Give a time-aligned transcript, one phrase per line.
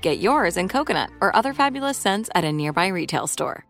[0.00, 3.66] Get yours in coconut or other fabulous scents at a nearby retail store.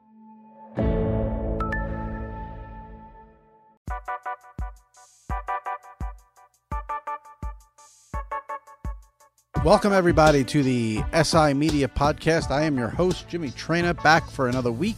[9.65, 12.51] Welcome, everybody, to the SI Media Podcast.
[12.51, 14.97] I am your host, Jimmy Traina, back for another week.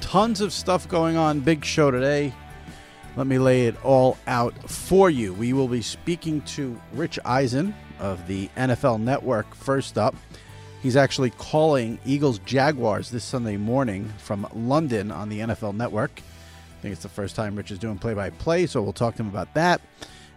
[0.00, 1.40] Tons of stuff going on.
[1.40, 2.32] Big show today.
[3.16, 5.34] Let me lay it all out for you.
[5.34, 10.16] We will be speaking to Rich Eisen of the NFL Network first up.
[10.82, 16.20] He's actually calling Eagles Jaguars this Sunday morning from London on the NFL Network.
[16.78, 19.14] I think it's the first time Rich is doing play by play, so we'll talk
[19.16, 19.82] to him about that.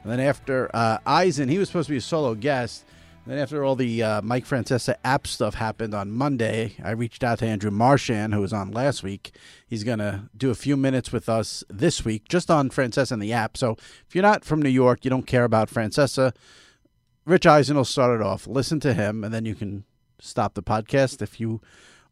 [0.04, 2.84] And then after uh, Eisen, he was supposed to be a solo guest.
[3.26, 7.40] Then after all the uh, Mike Francesa app stuff happened on Monday, I reached out
[7.40, 9.32] to Andrew Marchand, who was on last week.
[9.66, 13.22] He's going to do a few minutes with us this week, just on Francesa and
[13.22, 13.56] the app.
[13.56, 16.36] So if you're not from New York, you don't care about Francesa,
[17.26, 18.48] Rich Eisen will start it off.
[18.48, 19.86] Listen to him, and then you can
[20.20, 21.22] stop the podcast.
[21.22, 21.62] If you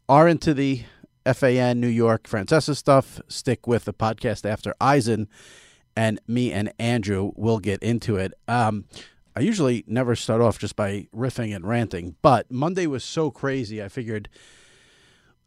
[0.07, 0.83] are into the
[1.25, 5.27] FAN New York Francesa stuff, stick with the podcast after Eisen,
[5.97, 8.33] and me and Andrew will get into it.
[8.47, 8.85] Um,
[9.35, 13.83] I usually never start off just by riffing and ranting, but Monday was so crazy.
[13.83, 14.29] I figured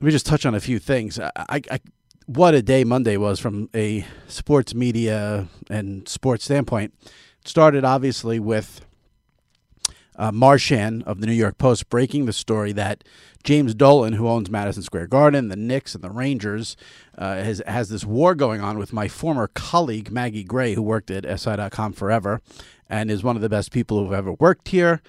[0.00, 1.19] let me just touch on a few things.
[1.19, 1.81] I, I, I
[2.26, 6.94] what a day Monday was from a sports media and sports standpoint.
[7.02, 8.84] It started obviously with
[10.16, 13.04] uh, Marchand of the New York Post breaking the story that
[13.42, 16.76] James Dolan, who owns Madison Square Garden, the Knicks, and the Rangers,
[17.19, 21.10] uh, has has this war going on with my former colleague Maggie Gray, who worked
[21.10, 22.41] at SI.com forever,
[22.88, 25.02] and is one of the best people who've ever worked here.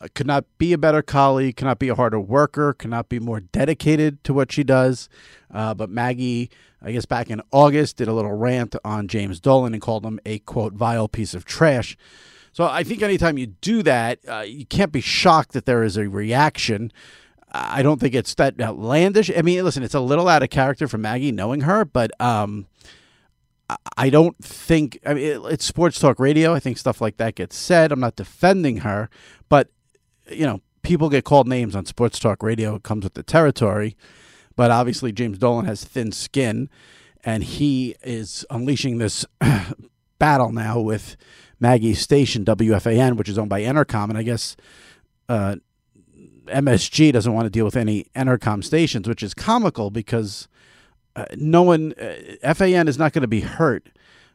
[0.00, 3.40] Uh, could not be a better colleague, cannot be a harder worker, cannot be more
[3.40, 5.08] dedicated to what she does.
[5.52, 9.72] Uh, but Maggie, I guess back in August, did a little rant on James Dolan
[9.72, 11.96] and called him a quote vile piece of trash.
[12.58, 15.96] So I think anytime you do that, uh, you can't be shocked that there is
[15.96, 16.92] a reaction.
[17.52, 19.30] I don't think it's that outlandish.
[19.30, 22.66] I mean, listen, it's a little out of character for Maggie knowing her, but um,
[23.96, 24.98] I don't think.
[25.06, 26.52] I mean, it, it's sports talk radio.
[26.52, 27.92] I think stuff like that gets said.
[27.92, 29.08] I'm not defending her,
[29.48, 29.68] but
[30.28, 32.74] you know, people get called names on sports talk radio.
[32.74, 33.96] It comes with the territory.
[34.56, 36.70] But obviously, James Dolan has thin skin,
[37.22, 39.24] and he is unleashing this
[40.18, 41.16] battle now with
[41.60, 44.08] Maggie's station, WFAN, which is owned by Entercom.
[44.08, 44.56] And I guess
[45.28, 45.56] uh,
[46.46, 50.48] MSG doesn't want to deal with any Entercom stations, which is comical because
[51.16, 53.88] uh, no one, uh, FAN is not going to be hurt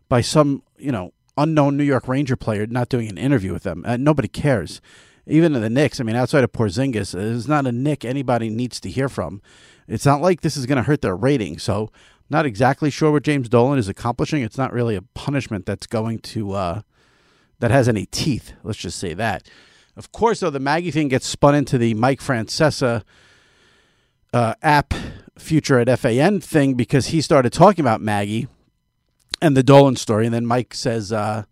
[0.09, 3.83] by some, you know, unknown New York Ranger player not doing an interview with them.
[3.85, 4.81] Uh, nobody cares.
[5.25, 8.79] Even in the Knicks, I mean, outside of Porzingis, there's not a Knick anybody needs
[8.81, 9.41] to hear from.
[9.87, 11.59] It's not like this is going to hurt their rating.
[11.59, 11.89] So,
[12.29, 14.41] not exactly sure what James Dolan is accomplishing.
[14.41, 16.81] It's not really a punishment that's going to uh,
[17.59, 18.53] that has any teeth.
[18.63, 19.47] Let's just say that.
[19.95, 23.03] Of course, though, the Maggie thing gets spun into the Mike Francesa
[24.33, 24.93] uh, app
[25.37, 28.47] future at FAN thing because he started talking about Maggie
[29.41, 31.43] and the Dolan story, and then Mike says uh,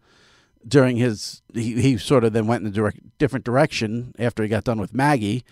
[0.67, 4.49] during his he, he sort of then went in a direct, different direction after he
[4.49, 5.43] got done with Maggie,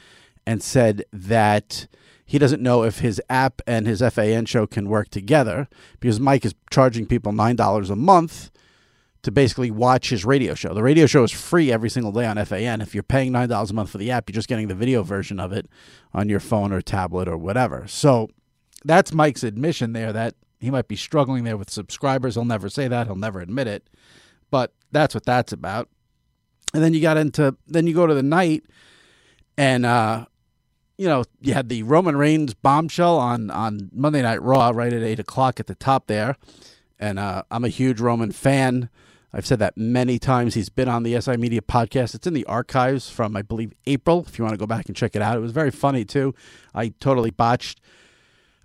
[0.47, 1.87] and said that
[2.25, 5.67] he doesn't know if his app and his FAN show can work together
[5.99, 8.51] because Mike is charging people nine dollars a month
[9.29, 10.73] to basically watch his radio show.
[10.73, 12.81] The radio show is free every single day on FAN.
[12.81, 15.03] If you're paying nine dollars a month for the app, you're just getting the video
[15.03, 15.67] version of it
[16.13, 17.85] on your phone or tablet or whatever.
[17.87, 18.29] So
[18.83, 22.33] that's Mike's admission there that he might be struggling there with subscribers.
[22.33, 23.05] He'll never say that.
[23.05, 23.87] He'll never admit it.
[24.49, 25.89] But that's what that's about.
[26.73, 28.63] And then you got into then you go to the night
[29.57, 30.25] and uh
[30.97, 35.03] you know, you had the Roman Reigns bombshell on on Monday Night Raw right at
[35.03, 36.35] eight o'clock at the top there.
[36.99, 38.89] And uh, I'm a huge Roman fan.
[39.31, 40.55] I've said that many times.
[40.55, 42.15] He's been on the SI Media podcast.
[42.15, 44.95] It's in the archives from, I believe, April, if you want to go back and
[44.95, 45.37] check it out.
[45.37, 46.33] It was very funny, too.
[46.73, 47.79] I totally botched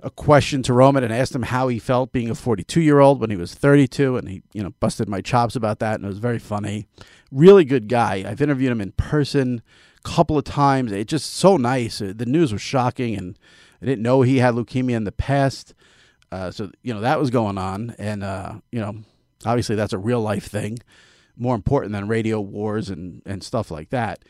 [0.01, 3.21] a question to Roman and asked him how he felt being a 42 year old
[3.21, 6.09] when he was 32, and he, you know, busted my chops about that, and it
[6.09, 6.87] was very funny.
[7.31, 8.25] Really good guy.
[8.27, 9.63] I've interviewed him in person
[9.99, 10.93] a couple of times.
[10.93, 12.01] It's just so nice.
[12.01, 13.39] Uh, The news was shocking, and
[13.83, 15.75] I didn't know he had leukemia in the past.
[16.33, 18.97] Uh, so you know that was going on, and uh, you know
[19.45, 20.79] obviously that's a real life thing,
[21.37, 24.25] more important than radio wars and and stuff like that.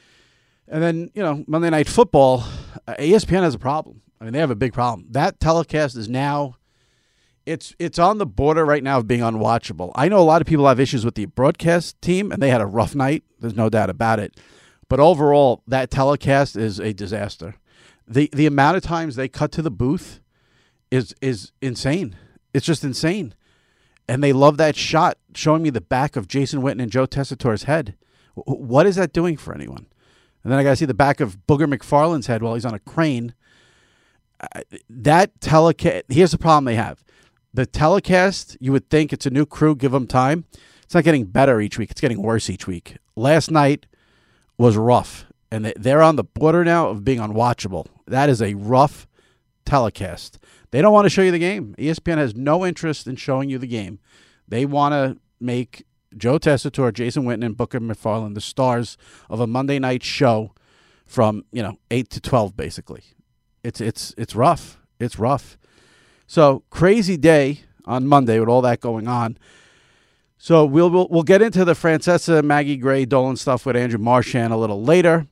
[0.69, 2.44] And then you know Monday Night Football,
[2.87, 4.02] uh, ESPN has a problem.
[4.20, 5.06] I mean they have a big problem.
[5.11, 6.56] That telecast is now,
[7.46, 9.93] it's it's on the border right now of being unwatchable.
[9.94, 12.61] I know a lot of people have issues with the broadcast team, and they had
[12.61, 13.25] a rough night.
[13.40, 14.38] There's no doubt about it.
[14.88, 17.56] But overall, that telecast is a disaster.
[18.06, 20.20] the The amount of times they cut to the booth
[20.90, 22.16] is is insane.
[22.52, 23.34] It's just insane.
[24.09, 27.65] And they love that shot showing me the back of Jason Witten and Joe Tessitore's
[27.65, 27.95] head.
[28.35, 29.87] What is that doing for anyone?
[30.43, 32.75] And then I got to see the back of Booger McFarland's head while he's on
[32.75, 33.35] a crane.
[34.91, 36.05] That telecast.
[36.09, 37.03] Here's the problem they have.
[37.55, 38.56] The telecast.
[38.61, 39.75] You would think it's a new crew.
[39.75, 40.45] Give them time.
[40.83, 41.91] It's not getting better each week.
[41.91, 42.99] It's getting worse each week.
[43.17, 43.87] Last night
[44.59, 47.87] was rough, and they- they're on the border now of being unwatchable.
[48.07, 49.07] That is a rough
[49.65, 50.39] telecast.
[50.75, 51.76] They don't want to show you the game.
[51.79, 54.00] ESPN has no interest in showing you the game.
[54.49, 55.87] They want to make
[56.17, 58.99] Joe Tessitore, Jason Witten, and Booger McFarland the stars
[59.31, 60.53] of a Monday night show
[61.06, 63.05] from you know eight to twelve, basically.
[63.62, 64.76] It's it's it's rough.
[64.99, 65.56] It's rough.
[66.26, 69.38] So crazy day on Monday with all that going on.
[70.38, 74.53] So we'll we'll, we'll get into the Francesa, Maggie Gray, Dolan stuff with Andrew Marchand
[74.53, 75.29] a little later.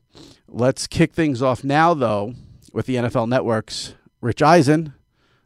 [0.47, 2.33] Let's kick things off now, though,
[2.71, 4.93] with the NFL Network's Rich Eisen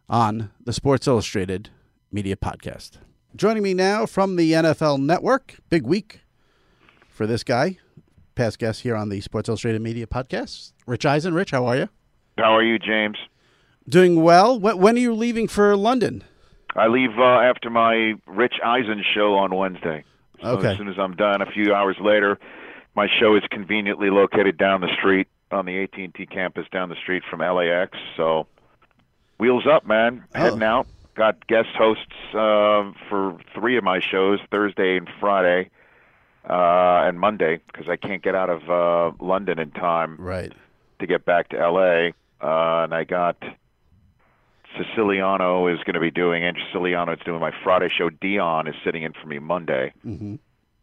[0.10, 1.70] on the Sports Illustrated
[2.12, 2.98] Media Podcast.
[3.36, 6.22] Joining me now from the NFL Network, big week
[7.10, 7.78] for this guy,
[8.36, 10.72] past guest here on the Sports Illustrated Media Podcast.
[10.86, 11.90] Rich Eisen, Rich, how are you?
[12.38, 13.18] How are you, James?
[13.90, 14.60] Doing well.
[14.60, 16.24] When, are you leaving for London?
[16.76, 20.04] I leave uh, after my Rich Eisen show on Wednesday.
[20.42, 20.72] So Okay.
[20.72, 22.38] As soon as I'm done, a few hours later,
[22.96, 27.24] my show is conveniently located down the street on the AT&T campus down the street
[27.30, 27.98] from LAX.
[28.16, 28.48] So,
[29.38, 30.24] wheels up, man.
[30.36, 30.40] Oh.
[30.40, 30.88] Heading out.
[31.16, 32.04] Got guest hosts
[32.34, 35.72] uh, for three of my shows, Thursday and Friday,
[36.48, 40.54] uh, and Monday, because I can't get out of uh, London in time Right.
[41.00, 42.10] to get back to LA.
[42.40, 43.36] Uh, and I got
[44.78, 48.10] Siciliano is going to be doing and Siciliano is doing my Friday show.
[48.10, 50.36] Deion is sitting in for me Monday, Mm-hmm.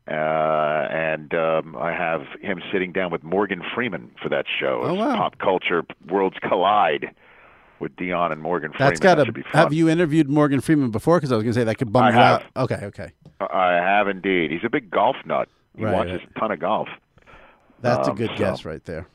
[0.08, 4.80] uh, and um, I have him sitting down with Morgan Freeman for that show.
[4.82, 5.14] Oh, wow.
[5.16, 7.14] Pop culture worlds collide
[7.84, 8.88] with Deion and Morgan Freeman.
[8.88, 9.52] That's got to be fun.
[9.52, 11.18] Have you interviewed Morgan Freeman before?
[11.18, 12.42] Because I was going to say that could bum I you have.
[12.56, 12.70] out.
[12.72, 13.12] Okay, okay.
[13.40, 14.50] I have indeed.
[14.50, 15.48] He's a big golf nut.
[15.76, 16.28] He Right, watches right.
[16.34, 16.88] a ton of golf.
[17.80, 19.06] That's a Um, good so- guess right there.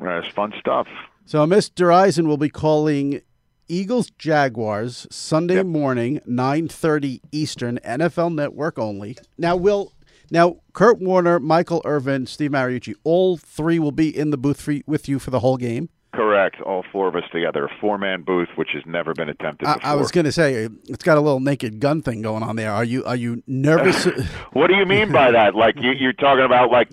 [0.00, 0.88] It's fun stuff.
[1.26, 1.92] So Mr.
[1.94, 3.20] Eisen will be calling
[3.68, 5.66] Eagles Jaguars Sunday Yep.
[5.66, 9.16] morning, nine thirty Eastern, NFL Network only.
[9.38, 9.92] Now will
[10.30, 14.74] now Kurt Warner, Michael Irvin, Steve Mariucci, all three will be in the booth for,
[14.86, 15.88] with you for the whole game.
[16.14, 16.60] Correct.
[16.60, 17.64] All four of us together.
[17.66, 19.90] A four-man booth, which has never been attempted I, before.
[19.90, 22.72] I was going to say it's got a little naked gun thing going on there.
[22.72, 24.06] Are you are you nervous?
[24.52, 25.54] What do you mean by that?
[25.56, 26.88] Like you, you're talking about like,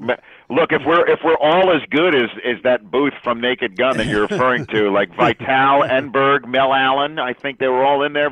[0.50, 3.98] look, if we're if we're all as good as as that booth from Naked Gun
[3.98, 8.14] that you're referring to, like Vitale, Enberg, Mel Allen, I think they were all in
[8.14, 8.32] there,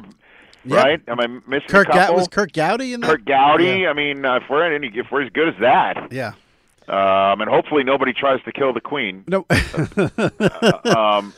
[0.65, 0.99] right?
[1.07, 2.15] Am I missing Kirk a Ga- couple?
[2.15, 3.07] was Curt Gowdy in that?
[3.07, 3.85] Curt Gowdy.
[3.85, 6.33] I mean, uh, if we're any, if we're as good as that, Yeah.
[6.89, 9.23] Um, and hopefully nobody tries to kill the Queen.
[9.27, 9.45] No.
[10.95, 11.33] Um,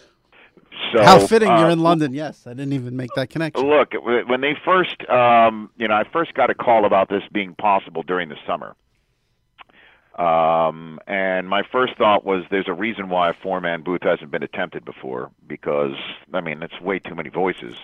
[0.93, 2.13] so How fitting uh, you're in London.
[2.13, 3.67] Yes, I didn't even make that connection.
[3.67, 7.53] Look, when they first, um, you know, I first got a call about this being
[7.55, 8.75] possible during the summer.
[10.17, 14.31] Um, and my first thought was there's a reason why a four man booth hasn't
[14.31, 15.96] been attempted before because,
[16.34, 17.75] I mean, it's way too many voices.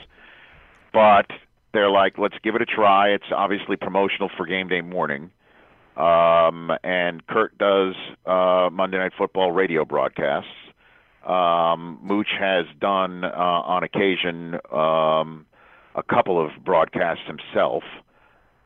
[0.91, 1.27] But
[1.73, 3.09] they're like, let's give it a try.
[3.09, 5.31] It's obviously promotional for game day morning.
[5.97, 10.49] Um, and Kurt does uh, Monday Night Football radio broadcasts.
[11.25, 15.45] Um, Mooch has done uh, on occasion um,
[15.95, 17.83] a couple of broadcasts himself.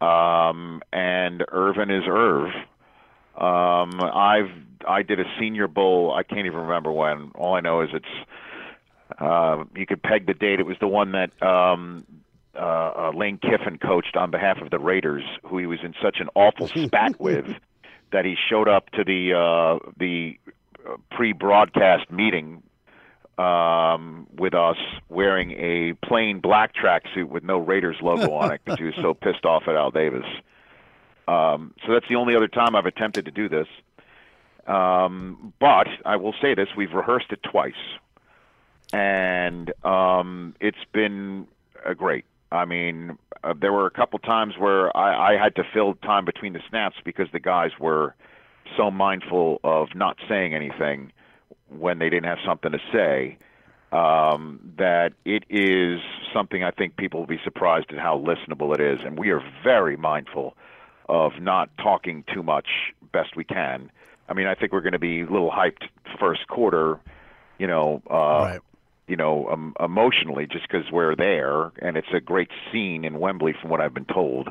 [0.01, 2.49] Um, and Irvin is Irv.
[3.35, 4.51] Um, I've
[4.87, 6.13] I did a Senior Bowl.
[6.13, 7.31] I can't even remember when.
[7.35, 10.59] All I know is it's uh, you could peg the date.
[10.59, 12.05] It was the one that um,
[12.55, 16.19] uh, uh, Lane Kiffin coached on behalf of the Raiders, who he was in such
[16.19, 17.55] an awful spat with
[18.11, 20.37] that he showed up to the uh, the
[20.87, 22.61] uh, pre-broadcast meeting
[23.37, 24.77] um, with us
[25.09, 29.13] wearing a plain black tracksuit with no Raiders logo on it because he was so
[29.21, 30.25] pissed off at Al Davis.
[31.27, 33.67] Um, so that's the only other time I've attempted to do this.
[34.67, 37.73] Um, but I will say this: we've rehearsed it twice,
[38.93, 41.47] and um, it's been
[41.85, 42.25] uh, great.
[42.51, 46.25] I mean, uh, there were a couple times where I, I had to fill time
[46.25, 48.15] between the snaps because the guys were
[48.77, 51.11] so mindful of not saying anything
[51.69, 53.37] when they didn't have something to say.
[53.91, 55.99] Um, that it is
[56.33, 59.43] something I think people will be surprised at how listenable it is, and we are
[59.65, 60.55] very mindful
[61.09, 62.67] of not talking too much
[63.11, 63.91] best we can.
[64.29, 65.89] I mean, I think we're going to be a little hyped
[66.21, 67.01] first quarter,
[67.59, 68.59] you know, uh, Right.
[69.11, 73.53] You know, um, emotionally, just because we're there, and it's a great scene in Wembley,
[73.59, 74.45] from what I've been told.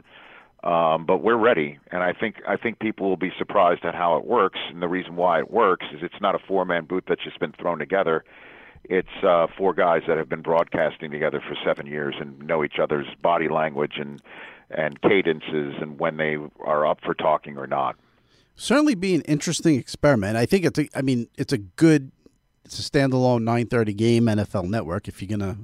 [0.62, 4.10] Um, but we're ready, and I think I think people will be surprised at how
[4.18, 4.60] it works.
[4.70, 7.54] And the reason why it works is it's not a four-man booth that's just been
[7.60, 8.16] thrown together.
[8.84, 12.78] It's uh, four guys that have been broadcasting together for seven years and know each
[12.84, 14.20] other's body language and
[14.82, 16.36] and cadences and when they
[16.72, 17.96] are up for talking or not.
[18.54, 20.36] certainly be an interesting experiment.
[20.36, 22.12] I think it's a, I mean, it's a good,
[22.64, 25.08] it's a standalone 9:30 game NFL Network.
[25.08, 25.58] If you're gonna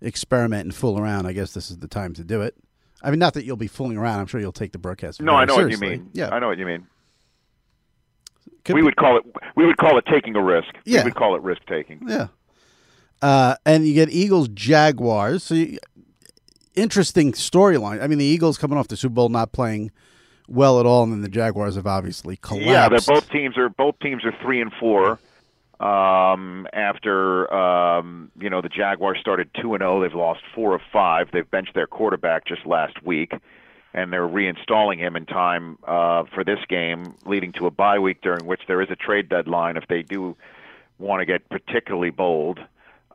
[0.00, 2.54] experiment and fool around, I guess this is the time to do it.
[3.02, 4.20] I mean, not that you'll be fooling around.
[4.20, 5.20] I'm sure you'll take the broadcast.
[5.22, 6.10] No, I know what you mean.
[6.12, 6.86] Yeah, I know what you mean.
[8.64, 9.24] Could we be- would call it
[9.56, 10.68] we would call it taking a risk.
[10.84, 11.00] Yeah.
[11.00, 12.02] We would call it risk taking.
[12.06, 12.28] Yeah.
[13.20, 15.42] Uh, and you get Eagles Jaguars.
[15.42, 15.78] So you,
[16.74, 18.02] interesting storyline.
[18.02, 19.90] I mean, the Eagles coming off the Super Bowl not playing
[20.46, 23.08] well at all, and then the Jaguars have obviously collapsed.
[23.08, 25.18] Yeah, both teams are both teams are three and four.
[25.80, 30.80] Um, after um, you know the Jaguars started two and zero, they've lost four of
[30.92, 31.28] five.
[31.32, 33.32] They've benched their quarterback just last week,
[33.94, 38.22] and they're reinstalling him in time uh, for this game, leading to a bye week
[38.22, 40.36] during which there is a trade deadline if they do
[40.98, 42.58] want to get particularly bold.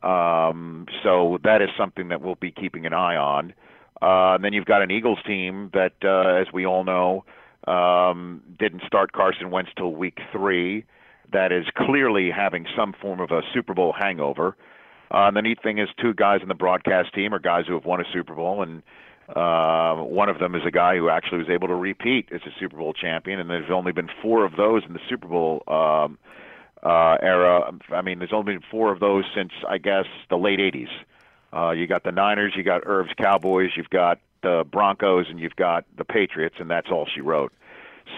[0.01, 3.53] Um, so that is something that we'll be keeping an eye on.
[4.01, 7.23] Uh, and then you've got an Eagles team that, uh, as we all know,
[7.67, 10.83] um, didn't start Carson Wentz till week three.
[11.33, 14.55] That is clearly having some form of a Super Bowl hangover.
[15.11, 17.73] Uh, and the neat thing is, two guys in the broadcast team are guys who
[17.73, 18.81] have won a Super Bowl, and
[19.35, 22.51] uh, one of them is a guy who actually was able to repeat as a
[22.59, 23.39] Super Bowl champion.
[23.39, 26.17] And there's only been four of those in the Super Bowl um,
[26.83, 27.71] uh, era.
[27.91, 30.89] I mean, there's only been four of those since I guess the late '80s.
[31.55, 35.55] Uh, you got the Niners, you got Irv's Cowboys, you've got the Broncos, and you've
[35.55, 37.53] got the Patriots, and that's all she wrote.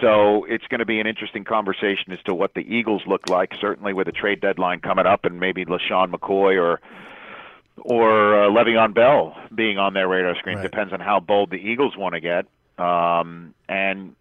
[0.00, 3.52] So it's going to be an interesting conversation as to what the Eagles look like.
[3.60, 6.80] Certainly, with a trade deadline coming up, and maybe LeSean McCoy or
[7.78, 10.62] or uh, Le'Veon Bell being on their radar screen Right.
[10.62, 12.46] depends on how bold the Eagles want to get.
[12.78, 14.14] Um, and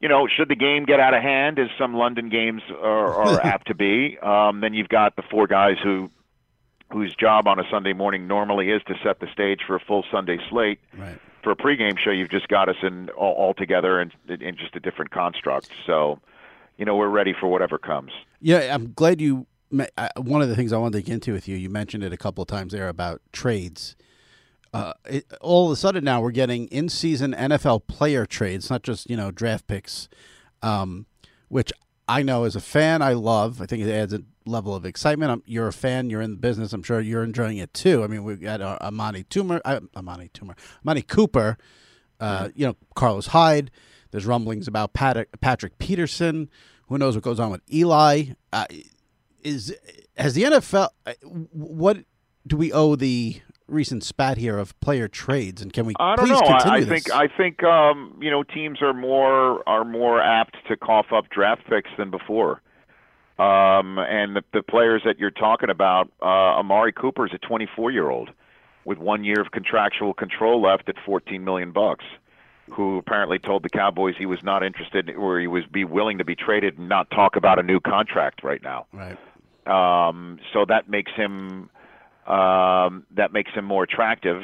[0.00, 3.40] you know, should the game get out of hand, as some London games are, are
[3.44, 6.10] apt to be, um, then you've got the four guys who
[6.92, 10.04] whose job on a Sunday morning normally is to set the stage for a full
[10.10, 10.78] Sunday slate.
[10.96, 11.18] Right.
[11.42, 14.74] For a pregame show, you've just got us in all, all together in, in just
[14.76, 15.70] a different construct.
[15.86, 16.20] So,
[16.76, 18.12] you know, we're ready for whatever comes.
[18.40, 19.46] Yeah, I'm glad you.
[20.16, 22.16] One of the things I wanted to get into with you, you mentioned it a
[22.16, 23.96] couple of times there about trades.
[24.72, 29.10] Uh, it, all of a sudden now we're getting in-season NFL player trades, not just
[29.10, 30.08] you know draft picks,
[30.62, 31.06] um,
[31.48, 31.72] which
[32.08, 33.60] I know as a fan I love.
[33.60, 35.30] I think it adds a level of excitement.
[35.30, 36.08] I'm, you're a fan.
[36.10, 36.72] You're in the business.
[36.72, 38.02] I'm sure you're enjoying it too.
[38.04, 41.56] I mean, we've got uh, Amani Tumor, uh, Amani Tumor, Amari Cooper.
[42.18, 43.70] Uh, You know, Carlos Hyde.
[44.10, 46.48] There's rumblings about Pat- Patrick Peterson.
[46.88, 48.26] Who knows what goes on with Eli?
[48.52, 48.64] Uh,
[49.42, 49.74] is
[50.16, 50.88] has the NFL?
[51.06, 51.98] uh, What
[52.46, 56.26] do we owe the recent spat here of player trades, and can we I don't
[56.26, 56.46] please know.
[56.46, 60.56] I, continue I think I think um, you know teams are more are more apt
[60.68, 62.62] to cough up draft picks than before.
[63.38, 66.24] Um, and the, the players that you're talking about, uh,
[66.58, 68.30] Amari Cooper is a 24 year old
[68.84, 72.04] with one year of contractual control left at 14 million bucks.
[72.70, 76.24] who apparently told the Cowboys he was not interested or he was be willing to
[76.24, 78.86] be traded and not talk about a new contract right now.
[78.92, 79.18] Right.
[79.66, 81.68] Um, so that makes him
[82.26, 84.42] um, that makes him more attractive.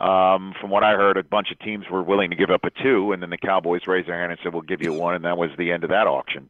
[0.00, 2.70] Um, from what I heard, a bunch of teams were willing to give up a
[2.70, 5.24] two, and then the Cowboys raised their hand and said, "We'll give you one," and
[5.24, 6.48] that was the end of that auction.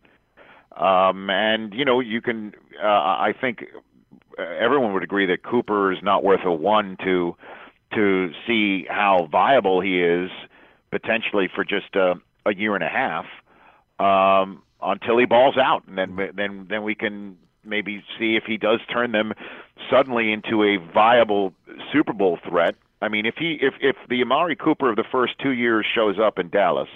[0.76, 2.52] Um, and you know, you can.
[2.82, 3.64] Uh, I think
[4.38, 7.36] everyone would agree that Cooper is not worth a one to
[7.94, 10.30] to see how viable he is
[10.90, 12.14] potentially for just a,
[12.46, 13.26] a year and a half
[13.98, 18.56] um, until he balls out, and then then then we can maybe see if he
[18.56, 19.32] does turn them
[19.90, 21.52] suddenly into a viable
[21.92, 22.74] Super Bowl threat.
[23.00, 26.16] I mean, if he if if the Amari Cooper of the first two years shows
[26.18, 26.88] up in Dallas,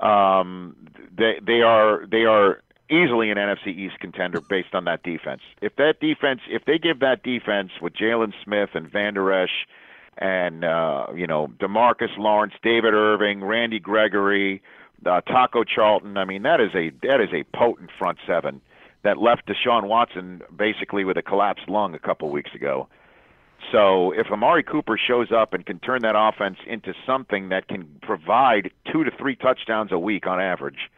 [0.00, 0.76] um,
[1.16, 5.42] they they are they are easily an NFC East contender based on that defense.
[5.60, 9.66] If that defense, if they give that defense with Jaylon Smith and Van Der Esch
[10.18, 14.62] and uh, you know Demarcus Lawrence, David Irving, Randy Gregory,
[15.06, 18.60] uh, Taco Charlton, I mean that is a that is a potent front seven
[19.04, 22.88] that left Deshaun Watson basically with a collapsed lung a couple weeks ago.
[23.72, 27.86] So if Amari Cooper shows up and can turn that offense into something that can
[28.02, 30.90] provide two to three touchdowns a week on average,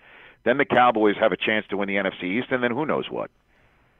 [0.45, 3.11] then the Cowboys have a chance to win the NFC East, and then who knows
[3.11, 3.31] what.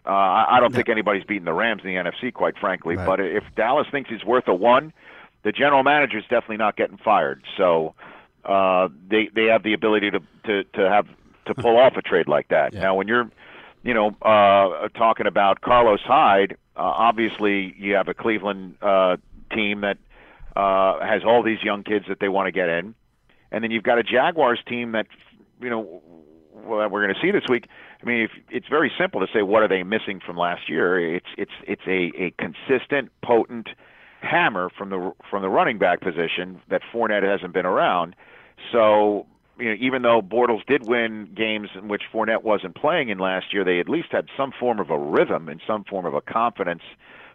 [0.07, 2.97] Uh, I don't think anybody's beating the Rams in the NFC, quite frankly.
[2.97, 3.07] Right.
[3.07, 4.95] But if Dallas thinks he's worth a one,
[5.43, 7.43] the general manager's definitely not getting fired.
[7.59, 7.95] So
[8.45, 11.07] uh, they they have the ability to to to have
[11.47, 12.73] to pull off a trade like that.
[12.81, 12.81] Yeah.
[12.81, 13.31] Now, when you're
[13.83, 19.19] you know uh, talking about Carlos Hyde, uh, obviously you have a Cleveland uh,
[19.53, 19.99] team that
[20.57, 22.95] uh, has all these young kids that they want to get in,
[23.53, 25.07] and then you've got a Jaguars team that
[25.61, 26.03] you know
[26.65, 27.67] well, we're going to see this week.
[28.03, 31.17] I mean, if, it's very simple to say what are they missing from last year.
[31.17, 33.69] It's it's it's a, a consistent, potent
[34.23, 38.17] hammer from the from the running back position that Fournette hasn't been around.
[38.73, 39.27] So
[39.59, 43.53] you know, even though Bortles did win games in which Fournette wasn't playing in last
[43.53, 46.21] year, they at least had some form of a rhythm and some form of a
[46.21, 46.83] confidence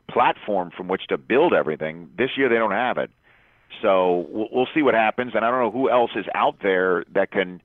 [0.10, 2.10] platform from which to build everything.
[2.17, 3.12] This year they don't have it.
[3.82, 7.04] So we'll, we'll see what happens, and I don't know who else is out there
[7.13, 7.62] that can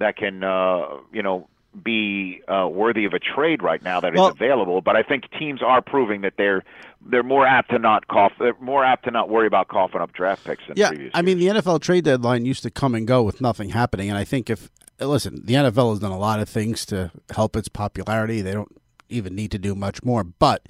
[0.00, 1.48] that can uh, you know
[1.84, 4.80] be uh, worthy of a trade right now that is Well- available.
[4.80, 6.64] But I think teams are proving that they're
[7.06, 8.32] they're more apt to not cough.
[8.40, 11.12] They're more apt to not worry about coughing up draft picks than Yeah, previous.
[11.14, 14.18] I mean the NFL trade deadline used to come and go with nothing happening, and
[14.18, 17.68] I think if listen, the NFL has done a lot of things to help its
[17.68, 18.42] popularity.
[18.42, 18.76] They don't
[19.08, 20.68] even need to do much more, but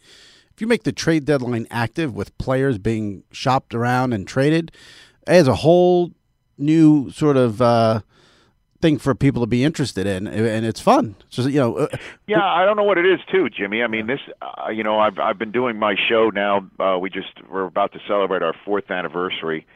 [0.55, 4.71] if you make the trade deadline active with players being shopped around and traded,
[5.27, 6.13] it has a whole
[6.59, 8.03] new sort of uh,
[8.81, 11.15] thing for people to be interested in, and it's fun.
[11.27, 11.89] It's just you know, uh,
[12.27, 13.83] Yeah, I don't know what it is too, Jimmy.
[13.83, 16.69] I mean, this, uh, you know, I've I've been doing my show now.
[16.79, 19.67] Uh, we just we're about to celebrate our fourth anniversary,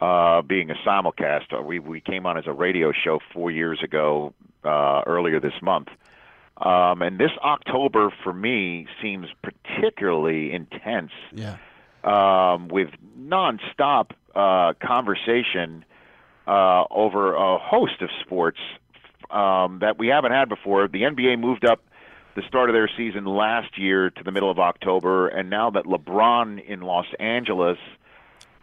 [0.00, 1.56] uh, being a simulcast.
[1.56, 4.34] Uh, we we came on as a radio show four years ago,
[4.64, 5.88] uh, earlier this month,
[6.58, 11.56] um, and this October for me seems particularly intense yeah.
[12.04, 15.84] um, with nonstop uh, conversation
[16.46, 18.58] uh, over a host of sports
[19.30, 20.88] um, that we haven't had before.
[20.88, 21.82] The NBA moved up
[22.34, 25.84] the start of their season last year to the middle of October, and now that
[25.84, 27.78] LeBron in Los Angeles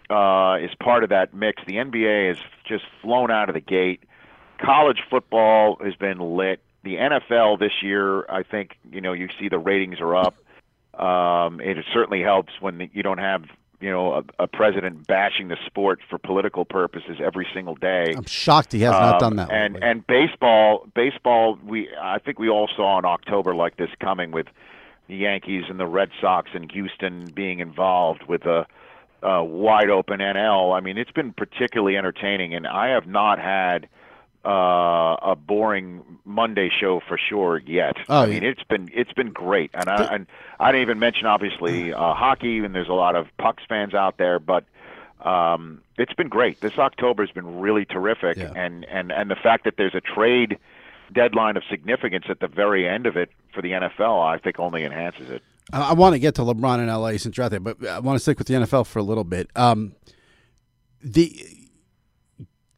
[0.10, 2.38] uh, is part of that mix, the NBA has
[2.68, 4.04] just flown out of the gate.
[4.60, 6.62] College football has been lit.
[6.84, 10.36] The NFL this year, I think, you know, you see the ratings are up.
[11.00, 13.44] Um, it certainly helps when you don't have,
[13.82, 18.14] you know, a, a president bashing the sport for political purposes every single day.
[18.18, 19.52] I'm shocked he has not Um, done that.
[19.52, 19.90] And lately.
[19.90, 24.48] and baseball, baseball, we I think we all saw in October like this coming with
[25.08, 28.66] the Yankees and the Red Sox and Houston being involved with a,
[29.24, 30.76] a wide open NL.
[30.78, 33.88] I mean, it's been particularly entertaining, and I have not had
[34.46, 37.96] uh, a boring Monday show for sure yet.
[38.08, 38.34] Oh, I yeah.
[38.34, 40.28] mean, it's been it's been great, and I and
[40.60, 44.18] I didn't even mention obviously uh, hockey, and there's a lot of Pucks fans out
[44.18, 44.64] there, but
[45.26, 46.62] um, it's been great.
[46.62, 48.54] This October has been really terrific, Yeah.
[48.56, 50.58] and and and the fact that there's a trade
[51.14, 54.84] deadline of significance at the very end of it for the NFL, I think only
[54.86, 55.42] enhances it.
[55.74, 58.00] I, I want to get to LeBron in LA since you're out there, but I
[58.00, 59.50] want to stick with the NFL for a little bit.
[59.56, 59.94] Um,
[61.02, 61.34] the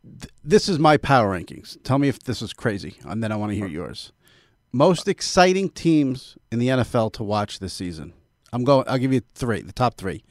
[0.03, 1.77] th- this is my power rankings.
[1.83, 4.11] Tell me if this is crazy, and then I want to hear yours.
[4.71, 8.13] Most exciting teams in the NFL to watch this season.
[8.53, 8.85] I'm going.
[8.87, 9.61] I'll give you three.
[9.61, 10.23] The top three: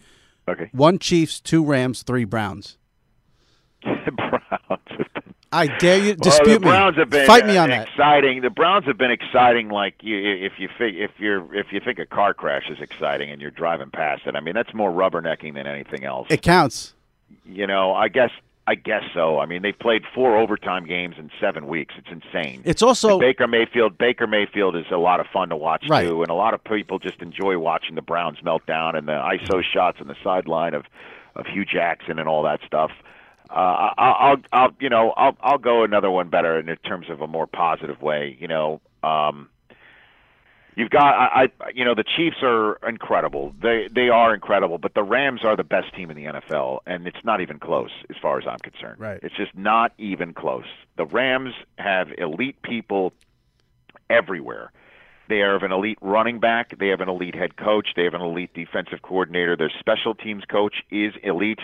[0.48, 2.76] Okay, one Chiefs, two Rams, three Browns.
[3.84, 5.06] Browns.
[5.52, 7.00] I dare you Well, dispute the Browns me.
[7.00, 7.88] have been Fight me uh, on that.
[7.88, 8.40] exciting.
[8.40, 9.68] The Browns have been exciting.
[9.68, 13.40] Like you, if you if you're if you think a car crash is exciting and
[13.42, 16.28] you're driving past it, I mean that's more rubbernecking than anything else.
[16.30, 16.94] It counts.
[17.44, 18.30] you know, I guess
[18.70, 19.40] I guess so.
[19.40, 21.94] I mean, they've played four overtime games in seven weeks.
[21.98, 22.62] It's insane.
[22.64, 23.98] It's also And Baker Mayfield.
[23.98, 26.06] Baker Mayfield is a lot of fun to watch Right.
[26.06, 29.12] too, and a lot of people just enjoy watching the Browns melt down and the
[29.12, 30.84] ISO shots on the sideline of
[31.34, 32.90] of Hue Jackson and all that stuff.
[33.50, 37.20] Uh, I- I'll, I'll, you know, I'll, I'll go another one better in terms of
[37.20, 38.36] a more positive way.
[38.40, 39.48] You know, um,
[40.76, 43.54] you've got, I, I, you know, the Chiefs are incredible.
[43.60, 47.06] They, they are incredible, but the Rams are the best team in the NFL, and
[47.06, 49.00] it's not even close as far as I'm concerned.
[49.00, 49.20] Right.
[49.22, 50.64] It's just not even close.
[50.96, 53.12] The Rams have elite people
[54.08, 54.72] everywhere.
[55.28, 56.76] They have an elite running back.
[56.76, 57.90] They have an elite head coach.
[57.94, 59.56] They have an elite defensive coordinator.
[59.56, 61.60] Their special teams coach is elite.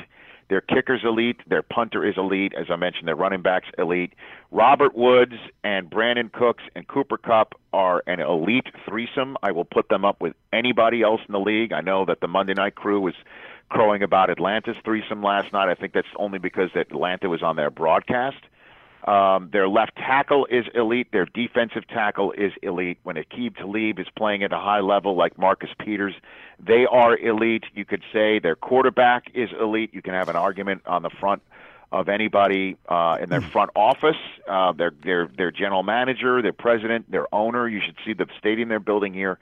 [0.49, 1.41] Their kicker's elite.
[1.49, 2.53] Their punter is elite.
[2.59, 4.13] As I mentioned, their running back's elite.
[4.51, 9.37] Robert Woods and Brandin Cooks and Cooper Kupp are an elite threesome.
[9.43, 11.73] I will put them up with anybody else in the league.
[11.73, 13.15] I know that the Monday night crew was
[13.69, 15.69] crowing about Atlanta's threesome last night.
[15.69, 18.39] I think that's only because Atlanta was on their broadcast.
[19.07, 21.13] Um, their left tackle is elite.
[21.13, 22.99] Their defensive tackle is elite.
[23.05, 26.15] When Aqib Talib is playing at a high level like Marcus Peters,
[26.59, 27.65] they are elite.
[27.75, 29.91] You could say their quarterback is elite.
[29.93, 31.43] You can have an argument on the front
[31.93, 34.17] of anybody uh, in their front office,
[34.49, 37.69] uh, their their their general manager, their president, their owner.
[37.69, 39.39] You should see the stadium they're building here.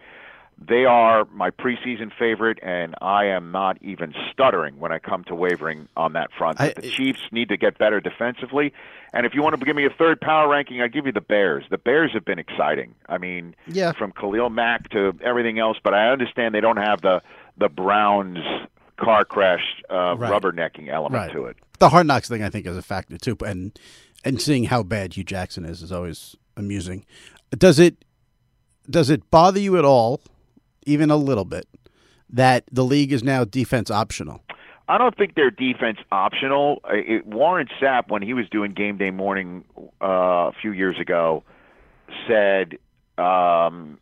[0.59, 5.35] They are my preseason favorite, and I am not even stuttering when I come to
[5.35, 6.61] wavering on that front.
[6.61, 8.73] I- the Chiefs need to get better defensively,
[9.13, 11.21] and if you want to give me a third power ranking, I give you the
[11.21, 11.65] Bears.
[11.71, 12.95] The Bears have been exciting.
[13.09, 13.93] I mean, Yeah.
[13.93, 17.21] from Khalil Mack to everything else, but I understand they don't have the
[17.57, 18.39] the Browns
[18.97, 20.31] car crash uh, Right.
[20.31, 21.33] rubbernecking element Right.
[21.33, 21.57] to it.
[21.81, 23.79] the hard knocks thing I think is a factor too, and
[24.25, 27.05] and seeing how bad Hue Jackson is is always amusing.
[27.51, 28.05] Does it
[28.89, 30.21] does it bother you at all,
[30.87, 31.67] even a little bit,
[32.31, 34.41] that the league is now defense optional?
[34.89, 36.83] I don't think they're defense optional.
[36.91, 39.65] It, Warren Sapp, when he was doing Game Day Morning
[40.03, 41.43] uh, a few years ago,
[42.29, 42.79] said
[43.17, 43.99] um,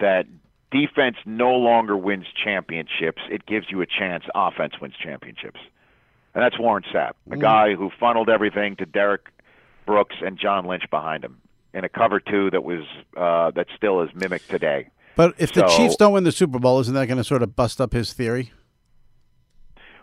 [0.00, 0.26] that
[0.72, 3.22] defense no longer wins championships.
[3.30, 4.24] It gives you a chance.
[4.34, 5.60] Offense wins championships,
[6.34, 9.28] and that's Warren Sapp, a guy who funneled everything to Derrick
[9.86, 11.40] Brooks and John Lynch behind him
[11.72, 12.84] in a cover two that was
[13.16, 14.88] uh, that still is mimicked today.
[15.16, 17.54] But if the Chiefs don't win the Super Bowl, isn't that going to sort of
[17.54, 18.52] bust up his theory?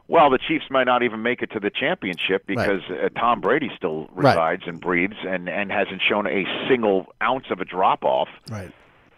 [0.07, 3.71] Well, the Chiefs might not even make it to the championship because uh, Tom Brady
[3.75, 4.31] still Right.
[4.31, 8.27] resides and breathes and and hasn't shown a single ounce of a drop off.
[8.49, 8.71] Right.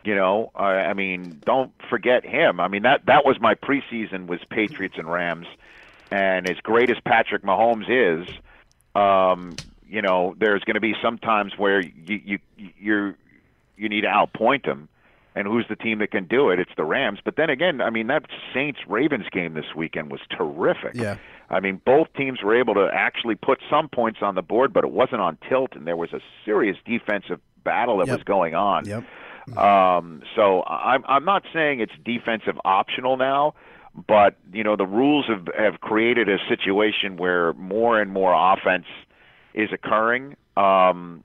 [0.03, 2.59] You know, uh, I mean, don't forget him.
[2.59, 5.47] I mean that that was my preseason was Patriots and Rams,
[6.11, 8.27] and as great as Patrick Mahomes is,
[8.93, 9.55] um,
[9.87, 12.39] you know, there's going to be some times where you you
[12.77, 13.15] you're
[13.77, 14.89] you need to outpoint him.
[15.35, 16.59] And who's the team that can do it?
[16.59, 17.19] It's the Rams.
[17.23, 20.93] But then again, I mean, that Saints Ravens game this weekend was terrific.
[20.93, 21.17] Yeah.
[21.49, 24.83] I mean, both teams were able to actually put some points on the board, but
[24.83, 28.17] it wasn't on tilt, and there was a serious defensive battle that Yep.
[28.17, 28.85] was going on.
[28.85, 29.57] Yep.
[29.57, 33.55] Um, so I'm I'm not saying it's defensive optional now,
[34.07, 38.85] but you know the rules have have created a situation where more and more offense
[39.53, 40.35] is occurring.
[40.55, 41.23] Um,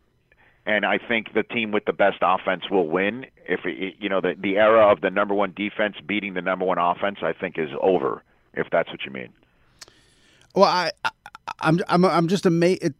[0.68, 3.26] and I think the team with the best offense will win.
[3.48, 6.78] If you know the the era of the number one defense beating the number one
[6.78, 8.22] offense, I think is over.
[8.52, 9.30] If that's what you mean.
[10.54, 11.10] Well, I, I
[11.60, 12.92] I'm I'm I'm just amazed.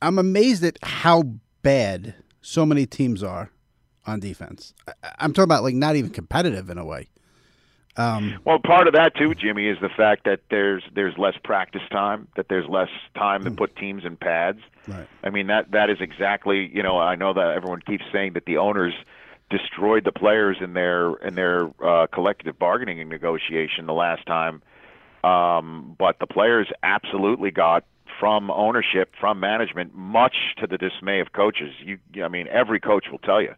[0.00, 1.24] I'm amazed at how
[1.62, 3.50] bad so many teams are
[4.06, 4.72] on defense.
[4.86, 7.08] I, I'm talking about like not even competitive in a way.
[7.98, 11.82] Um, Well, part of that too, Jimmy, is the fact that there's there's less practice
[11.90, 14.60] time, that there's less time to put teams in pads.
[14.86, 15.06] Right.
[15.24, 18.44] I mean that that is exactly you know I know that everyone keeps saying that
[18.46, 18.94] the owners
[19.50, 24.62] destroyed the players in their in their uh, collective bargaining and negotiation the last time,
[25.24, 27.84] um, but the players absolutely got
[28.20, 31.74] from ownership from management much to the dismay of coaches.
[31.82, 33.54] You I mean every coach will tell you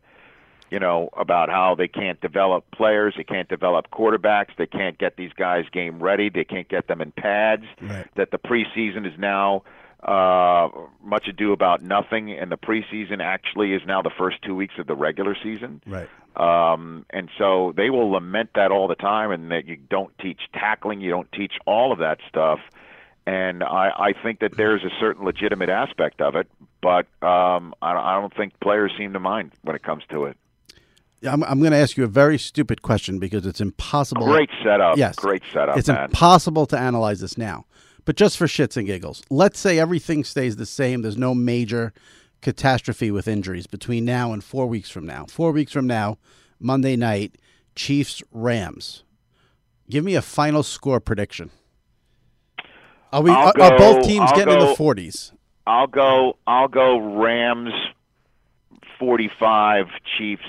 [0.70, 5.16] you know, about how they can't develop players, they can't develop quarterbacks, they can't get
[5.16, 7.64] these guys game ready, they can't get them in pads.
[7.80, 8.06] Right.
[8.16, 9.64] That the preseason is now
[10.02, 10.68] uh,
[11.02, 14.86] much ado about nothing, and the preseason actually is now the first two weeks of
[14.86, 15.82] the regular season.
[15.86, 16.08] right.
[16.36, 20.40] Um, and so they will lament that all the time, and that you don't teach
[20.54, 22.60] tackling, you don't teach all of that stuff.
[23.26, 26.48] And I, I think that there's a certain legitimate aspect of it,
[26.80, 30.36] but um, I, I don't think players seem to mind when it comes to it.
[31.24, 34.26] I'm I'm going to ask you a very stupid question because it's impossible.
[34.26, 34.96] Great setup.
[34.96, 35.16] Yes.
[35.16, 36.04] Great setup, It's man.
[36.04, 37.66] impossible to analyze this now.
[38.04, 41.02] But just for shits and giggles, let's say everything stays the same.
[41.02, 41.92] There's no major
[42.40, 45.26] catastrophe with injuries between now and four weeks from now.
[45.26, 46.16] Four weeks from now,
[46.58, 47.36] Monday night,
[47.76, 49.04] Chiefs Rams.
[49.90, 51.50] Give me a final score prediction.
[53.12, 53.30] Are we?
[53.30, 55.32] Are, are both teams I'll getting in the forties?
[55.66, 56.38] I'll go.
[56.46, 56.98] I'll go.
[57.20, 57.72] Rams,
[58.98, 59.86] forty-five.
[60.16, 60.42] Chiefs,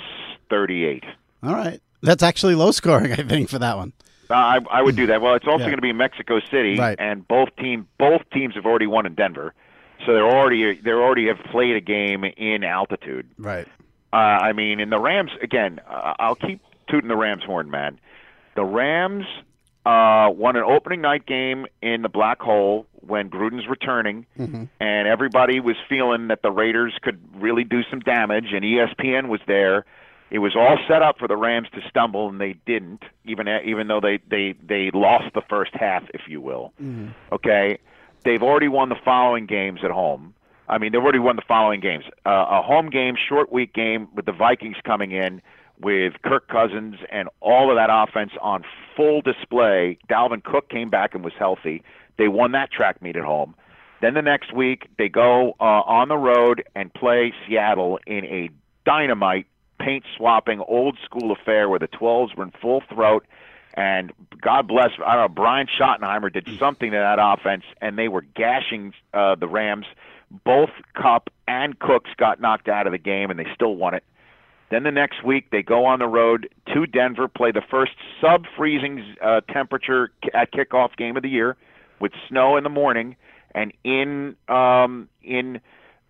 [0.51, 1.03] thirty-eight.
[1.41, 3.11] All right, that's actually low scoring.
[3.19, 3.93] I think for that one.
[4.29, 5.21] Uh, I, I would do that.
[5.21, 5.71] Well, it's also Yeah.
[5.71, 6.95] going to be Mexico City, Right.
[6.99, 9.53] and both team both teams have already won in Denver,
[10.05, 13.27] so they're already they already have played a game in altitude.
[13.39, 13.67] Right.
[14.13, 15.79] Uh, I mean, in the Rams again.
[15.89, 17.97] Uh, I'll keep tooting the Rams horn, man.
[18.55, 19.25] The Rams
[19.85, 24.69] uh, won an opening night game in the black hole when Gruden's returning, and
[25.07, 29.85] everybody was feeling that the Raiders could really do some damage, and ESPN was there.
[30.31, 33.03] It was all set up for the Rams to stumble, and they didn't.
[33.25, 36.71] Even even though they they they lost the first half, if you will.
[37.33, 37.77] Okay,
[38.23, 40.33] they've already won the following games at home.
[40.69, 44.07] I mean, they've already won the following games: uh, a home game, short week game
[44.15, 45.41] with the Vikings coming in
[45.81, 48.63] with Kirk Cousins and all of that offense on
[48.95, 49.97] full display.
[50.09, 51.83] Dalvin Cook came back and was healthy.
[52.17, 53.55] They won that track meet at home.
[54.01, 58.49] Then the next week they go uh, on the road and play Seattle in a
[58.85, 59.47] dynamite
[59.83, 63.25] paint swapping old school affair where the 12s were in full throat.
[63.73, 68.09] And God bless, I don't know, Brian Schottenheimer did something to that offense, and they
[68.09, 69.85] were gashing uh, the Rams.
[70.43, 74.03] Both Kupp and Cooks got knocked out of the game, and they still won it.
[74.71, 77.91] Then the next week they go on the road to Denver, play the first
[78.21, 81.57] sub-freezing uh, temperature at kickoff game of the year,
[81.99, 83.15] with snow in the morning,
[83.53, 85.59] and in um, in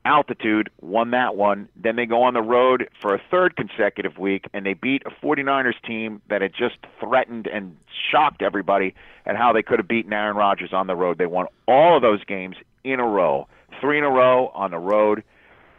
[0.06, 1.70] altitude won that one.
[1.76, 5.26] Then they go on the road for a third consecutive week, and they beat a
[5.26, 7.78] 49ers team that had just threatened and
[8.12, 11.18] shocked everybody at how they could have beaten Aaron Rodgers on the road.
[11.18, 13.48] They won all of those games in a row,
[13.80, 15.24] three in a row on the road.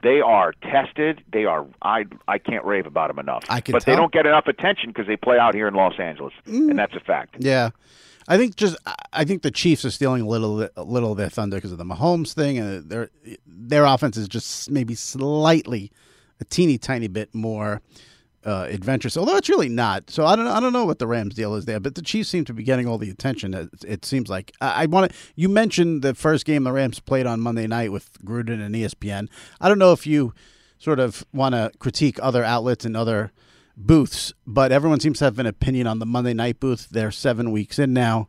[0.02, 1.22] They are tested.
[1.32, 1.64] They are.
[1.80, 3.44] I I can't rave about them enough.
[3.48, 5.94] I can but they don't get enough attention because they play out here in Los
[5.98, 6.76] Angeles, and mm.
[6.76, 7.36] that's a fact.
[7.38, 7.70] Yeah.
[8.32, 8.78] I think just
[9.12, 11.76] I think the Chiefs are stealing a little a little of their thunder because of
[11.76, 13.10] the Mahomes thing, and their
[13.46, 15.92] their offense is just maybe slightly
[16.40, 17.82] a teeny tiny bit more
[18.46, 19.18] uh, adventurous.
[19.18, 20.08] Although it's really not.
[20.08, 22.30] So I don't I don't know what the Rams deal is there, but the Chiefs
[22.30, 23.52] seem to be getting all the attention.
[23.52, 25.18] It, it seems like I, I want to.
[25.36, 29.28] You mentioned the first game the Rams played on Monday night with Gruden and ESPN.
[29.60, 30.32] I don't know if you
[30.78, 33.30] sort of want to critique other outlets and other
[33.76, 36.88] booths, but everyone seems to have an opinion on the Monday night booth.
[36.90, 38.28] They're seven weeks in now.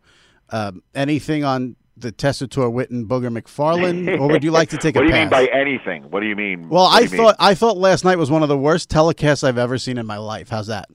[0.50, 5.00] Um, anything on the Tessitore Witten Booger McFarland, or would you like to take a
[5.00, 5.22] what do you pass?
[5.22, 6.04] mean by anything?
[6.10, 6.70] What do you mean?
[6.70, 7.18] well, What I you mean?
[7.20, 10.06] thought I thought last night was one of the worst telecasts I've ever seen in
[10.06, 10.50] my life.
[10.50, 10.90] How's that?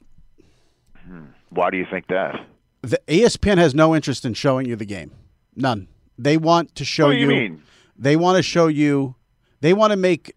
[1.50, 2.34] Why do you think that?
[2.82, 5.12] The ESPN has no interest in showing you the game.
[5.56, 5.88] None.
[6.18, 7.62] They want to show What do you mean?
[7.96, 9.14] They want to show you.
[9.60, 10.34] They want to make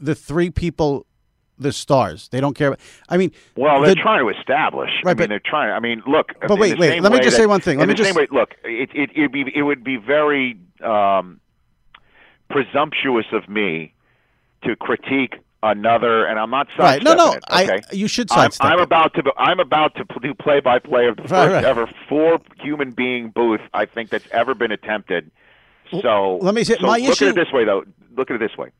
[0.00, 1.06] the three people
[1.58, 2.28] the stars.
[2.28, 2.68] They don't care.
[2.68, 4.90] About, I mean, Well, they're the- trying to establish.
[4.90, 5.72] I Right, mean, but- they're trying.
[5.72, 6.32] I mean, look.
[6.46, 7.78] But wait, wait, let me just that- say one thing.
[7.78, 8.54] Let me just- way, look.
[8.64, 11.40] It it it'd be it would be very um,
[12.50, 13.94] presumptuous of me
[14.64, 17.02] to critique another, and I'm not right?
[17.02, 17.32] No, no.
[17.32, 17.80] it, okay?
[17.90, 18.50] I you should I'm.
[18.60, 19.22] I'm about to.
[19.38, 21.64] I'm about to do play by play of the Right, first right.
[21.64, 25.30] ever four human being booth I think that's ever been attempted.
[26.00, 27.84] So let me say- so my look issue- at it this way, though.
[28.16, 28.70] Look at it this way,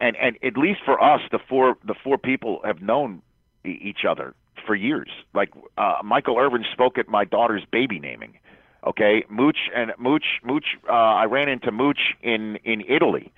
[0.00, 3.22] and and at least for us, the four the four people have known
[3.64, 4.34] each other
[4.66, 5.08] for years.
[5.34, 8.38] Like uh, Michael Irvin spoke at my daughter's baby naming.
[8.86, 10.66] Okay, Mooch and Mooch Mooch.
[10.88, 13.32] Uh, I ran into Mooch in in Italy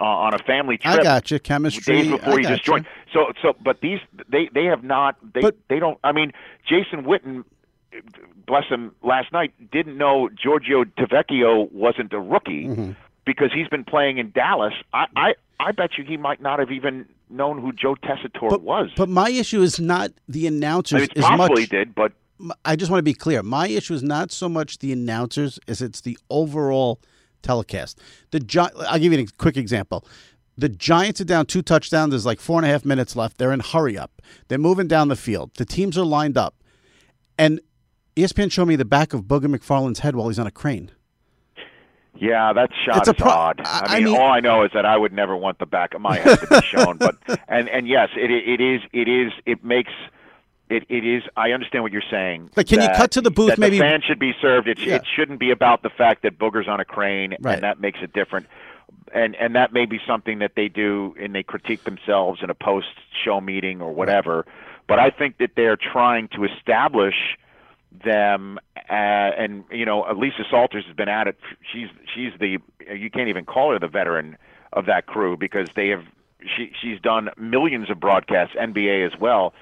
[0.00, 1.38] uh, on a family trip I got you.
[1.40, 2.02] Chemistry.
[2.02, 2.72] days before I he just you.
[2.74, 2.86] joined.
[3.12, 3.98] So, so, but these
[4.28, 5.16] they they have not.
[5.34, 5.98] They But- they don't.
[6.04, 6.32] I mean,
[6.68, 7.44] Jason Witten,
[8.46, 12.92] bless him, last night didn't know Giorgio Tavecchio wasn't a rookie Mm-hmm.
[13.24, 14.74] Because he's been playing in Dallas.
[14.92, 18.62] I I I bet you he might not have even known who Joe Tessitore But,
[18.62, 18.90] was.
[18.96, 21.68] but my issue is not the I announcers mean, as possible much.
[21.68, 22.12] did, but
[22.64, 23.42] I just want to be clear.
[23.42, 27.00] My issue is not so much the announcers as it's the overall
[27.42, 27.98] telecast.
[28.32, 28.58] The Gi-
[28.88, 30.04] I'll give you a quick example.
[30.58, 32.10] The Giants are down two touchdowns.
[32.10, 33.38] There's like four and a half minutes left.
[33.38, 34.20] They're in hurry up.
[34.48, 35.52] They're moving down the field.
[35.54, 36.56] The teams are lined up,
[37.38, 37.60] and
[38.16, 40.90] ESPN showed me the back of Booger McFarland's head while he's on a crane.
[42.22, 43.60] Yeah, that shot is pro- odd.
[43.64, 45.92] I- I mean, mean- all I know is that I would never want the back
[45.94, 46.96] of my head to be shown.
[46.98, 47.16] But
[47.48, 49.92] and and yes, it it is it is it makes
[50.70, 51.24] it it is.
[51.36, 52.50] I understand what you're saying.
[52.54, 54.68] But can you cut to the booth that maybe- the fan should be served.
[54.68, 54.94] It Yeah.
[54.96, 57.54] it shouldn't be about the fact that Booger's on a crane Right.
[57.54, 58.46] and that makes it different.
[59.12, 62.54] And and that may be something that they do and they critique themselves in a
[62.54, 62.86] post
[63.24, 64.46] show meeting or whatever.
[64.86, 67.36] But I think that they're trying to establish
[68.04, 68.58] them
[68.90, 71.38] uh, and you know Lisa Salters has been at it
[71.72, 72.58] she's she's the
[72.94, 74.36] you can't even call her the veteran
[74.72, 76.04] of that crew because they have
[76.56, 79.52] she she's done millions of broadcasts NBA as well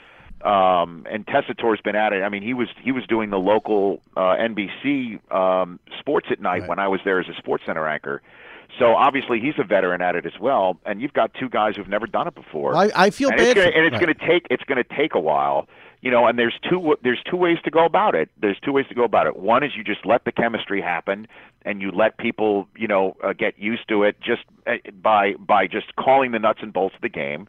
[0.42, 2.22] um, and Tessitore's been at it.
[2.22, 6.60] I mean, he was he was doing the local uh, NBC um, sports at night
[6.60, 6.68] Right.
[6.68, 8.22] when I was there as a sports center anchor.
[8.78, 11.88] So obviously he's a veteran at it as well, and you've got two guys who've
[11.88, 12.72] never done it before.
[12.72, 14.02] Well, I, I feel and bad it's gonna, for and it's right.
[14.02, 15.66] going to take it's going to take a while,
[16.00, 16.26] you know.
[16.26, 18.28] And there's two there's two ways to go about it.
[18.40, 19.36] There's two ways to go about it.
[19.36, 21.26] One is you just let the chemistry happen,
[21.62, 25.66] and you let people you know uh, get used to it just uh, by by
[25.66, 27.48] just calling the nuts and bolts of the game,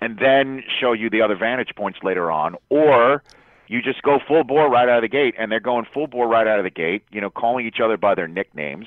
[0.00, 3.22] and then show you the other vantage points later on, or
[3.66, 6.26] you just go full bore right out of the gate, and they're going full bore
[6.26, 8.86] right out of the gate, you know, calling each other by their nicknames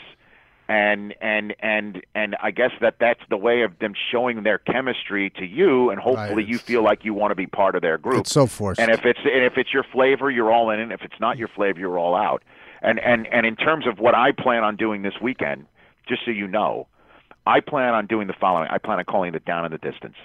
[0.72, 5.30] and and and and I guess that that's the way of them showing their chemistry
[5.32, 7.98] to you, and hopefully Right, you feel like you want to be part of their
[7.98, 8.22] group.
[8.22, 8.80] It's so forced.
[8.80, 10.80] And if it's and if it's your flavor, you're all in.
[10.80, 12.42] And if it's not your flavor, you're all out.
[12.82, 15.66] And and and in terms of what I plan on doing this weekend,
[16.08, 16.88] just so you know,
[17.46, 18.70] I plan on doing the following.
[18.72, 20.16] I plan on calling it down in the distance.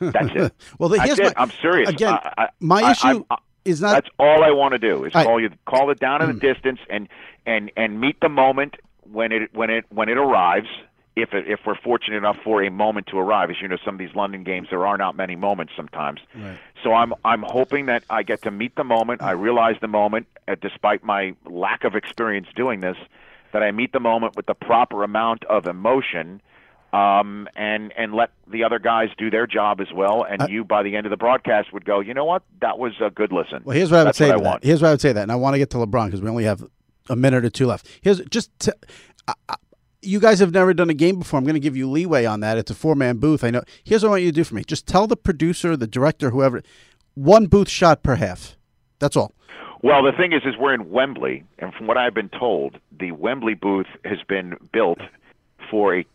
[0.00, 0.54] That's it.
[0.78, 1.36] well, the, That's it.
[1.36, 1.90] my I'm serious.
[1.90, 5.12] Again, I- I- my issue I- is not that's all I want to do is
[5.12, 6.54] call you call it down in the mm.
[6.54, 7.06] distance and
[7.44, 8.76] and and meet the moment
[9.10, 10.68] when it when it when it arrives.
[11.16, 13.94] If it, if we're fortunate enough for a moment to arrive, as you know, some
[13.94, 16.18] of these London games there are not many moments sometimes.
[16.34, 16.58] Right.
[16.82, 19.22] So I'm I'm hoping that I get to meet the moment.
[19.22, 22.96] I realize the moment, uh, despite my lack of experience doing this,
[23.52, 26.42] that I meet the moment with the proper amount of emotion,
[26.92, 30.24] um, and and let the other guys do their job as well.
[30.28, 32.92] And you, by the end of the broadcast, would go, you know what, that was
[33.00, 33.62] a good listen.
[33.64, 34.42] Well, here's what I would That's say I that.
[34.42, 34.64] want.
[34.64, 36.28] Here's what I would say that, and I want to get to LeBron because we
[36.28, 36.64] only have
[37.08, 37.88] a minute or two left.
[38.02, 38.74] Here's just to,
[39.28, 39.54] I, I,
[40.02, 41.38] you guys have never done a game before.
[41.38, 42.58] I'm going to give you leeway on that.
[42.58, 43.44] It's a four man booth.
[43.44, 43.62] I know.
[43.84, 44.64] Here's what I want you to do for me.
[44.64, 46.62] Just tell the producer, the director, whoever,
[47.14, 48.56] one booth shot per half.
[48.98, 49.32] That's all.
[49.82, 53.12] Well, the thing is, is we're in Wembley, and from what I've been told, the
[53.12, 54.98] Wembley booth has been built
[55.70, 56.06] for a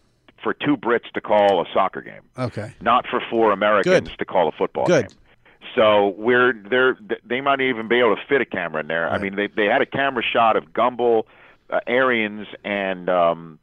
[0.41, 2.71] for two Brits to call a soccer game, Okay.
[2.81, 4.17] not for four Americans Good.
[4.19, 5.09] to call a football Good.
[5.09, 5.17] game.
[5.75, 9.09] So we're they're they might even be able to fit a camera in there.
[9.09, 11.23] I mean, they they had a camera shot of Gumbel,
[11.69, 13.59] uh, Arians, and um,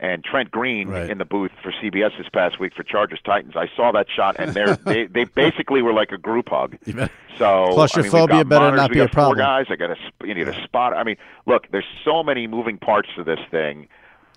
[0.00, 1.10] and Trent Green Right.
[1.10, 3.54] in the booth for CBS this past week for Chargers Titans.
[3.56, 6.76] I saw that shot, and they're, they they basically were like a group hug.
[7.38, 9.38] So I mean, Claustrophobia better monitors, not be a got four problem.
[9.38, 9.66] guys.
[9.70, 10.92] I got a you need a spot.
[10.94, 11.16] I mean,
[11.46, 13.88] look, there's so many moving parts to this thing,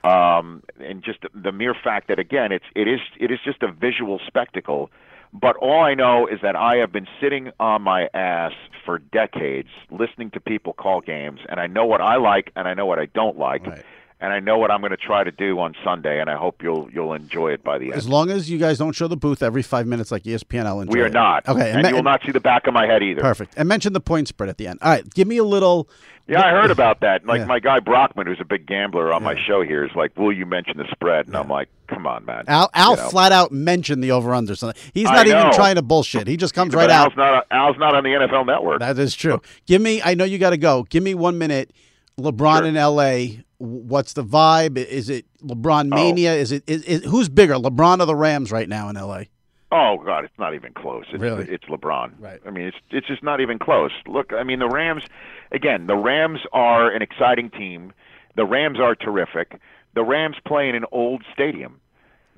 [0.04, 3.72] um, and just the mere fact that again, it's it is it is just a
[3.72, 4.90] visual spectacle.
[5.34, 8.52] But all I know is that I have been sitting on my ass
[8.86, 12.74] for decades, listening to people call games, and I know what I like and I
[12.74, 13.66] know what I don't like.
[13.66, 13.86] Right.
[14.24, 16.62] And I know what I'm going to try to do on Sunday, and I hope
[16.62, 17.96] you'll you'll enjoy it by the end.
[17.96, 20.80] As long as you guys don't show the booth every five minutes like ESPN, I'll
[20.82, 21.14] enjoy we are it.
[21.14, 21.48] not.
[21.48, 21.72] Okay.
[21.72, 23.20] and me- you will not see the back of my head either.
[23.22, 23.56] Perfect.
[23.58, 24.78] And mention the point spread at the end.
[24.84, 25.12] All right.
[25.14, 25.90] Give me a little.
[26.28, 27.26] Yeah, I heard about that.
[27.32, 27.46] Like Yeah.
[27.46, 30.46] my guy Brockman, who's a big gambler on my show here, is like, "Will you
[30.46, 33.10] mention the spread?" And I'm like, "Come on, man." Al, Al You know.
[33.10, 34.56] flat out mentioned the over under.
[34.56, 36.28] So he's not even trying to bullshit.
[36.28, 37.18] He just comes right Al's out.
[37.18, 38.80] not Al's not on the NFL Network.
[38.82, 39.42] That is true.
[39.66, 40.00] Give me.
[40.04, 40.84] I know you got to go.
[40.84, 41.72] Give me one minute.
[42.20, 42.68] LeBron Sure.
[42.68, 43.44] in L.A.
[43.62, 44.78] What's the vibe?
[44.78, 45.96] Is it LeBron Oh.
[45.96, 46.34] mania?
[46.34, 49.30] Is it is, is who's bigger, LeBron or the Rams right now in L.A.?
[49.74, 51.06] oh God, it's not even close.
[51.14, 51.46] It's, Really?
[51.48, 52.14] it's LeBron.
[52.20, 52.42] Right.
[52.46, 53.92] I mean, it's it's just not even close.
[54.08, 55.04] Look, I mean, the Rams.
[55.52, 57.94] Again, the Rams are an exciting team.
[58.36, 59.60] The Rams are terrific.
[59.94, 61.80] The Rams play in an old stadium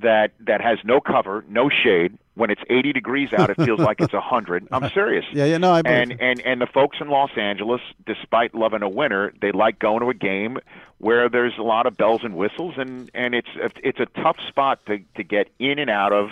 [0.01, 2.17] that that has no cover, no shade.
[2.35, 4.67] When it's 80 degrees out, it feels like it's 100.
[4.71, 5.25] I'm serious.
[5.33, 6.17] Yeah, yeah, no, I believe and you.
[6.19, 10.09] and and the folks in Los Angeles, despite loving a winner, they like going to
[10.09, 10.57] a game
[10.97, 13.49] where there's a lot of bells and whistles, and and it's
[13.83, 16.29] it's a tough spot to to get in and out of.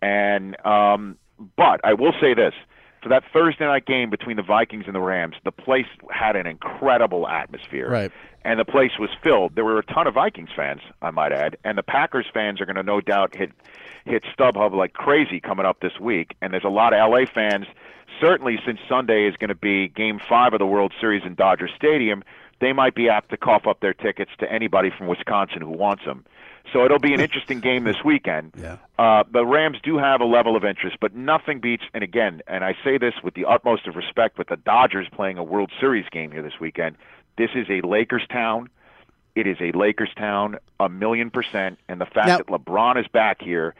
[0.00, 1.16] And um,
[1.56, 2.54] but I will say this:
[3.02, 6.46] for that Thursday night game between the Vikings and the Rams, the place had an
[6.46, 7.88] incredible atmosphere.
[7.88, 8.10] Right.
[8.46, 9.54] And the place was filled.
[9.54, 12.66] There were a ton of Vikings fans, I might add, and the Packers fans are
[12.66, 13.52] going to no doubt hit
[14.04, 16.34] hit StubHub like crazy coming up this week.
[16.42, 17.66] And there's a lot of LA fans.
[18.20, 21.68] Certainly, since Sunday is going to be Game Five of the World Series in Dodger
[21.74, 22.22] Stadium,
[22.60, 26.04] they might be apt to cough up their tickets to anybody from Wisconsin who wants
[26.04, 26.24] them.
[26.72, 28.52] So it'll be an interesting game this weekend.
[28.56, 28.76] Yeah.
[28.98, 31.82] Uh, the Rams do have a level of interest, but nothing beats.
[31.92, 35.38] And again, and I say this with the utmost of respect, with the Dodgers playing
[35.38, 36.96] a World Series game here this weekend.
[37.36, 38.68] This is a Lakers town.
[39.34, 41.78] It is a Lakers town, a million percent.
[41.88, 43.74] And the fact Now- that LeBron is back here,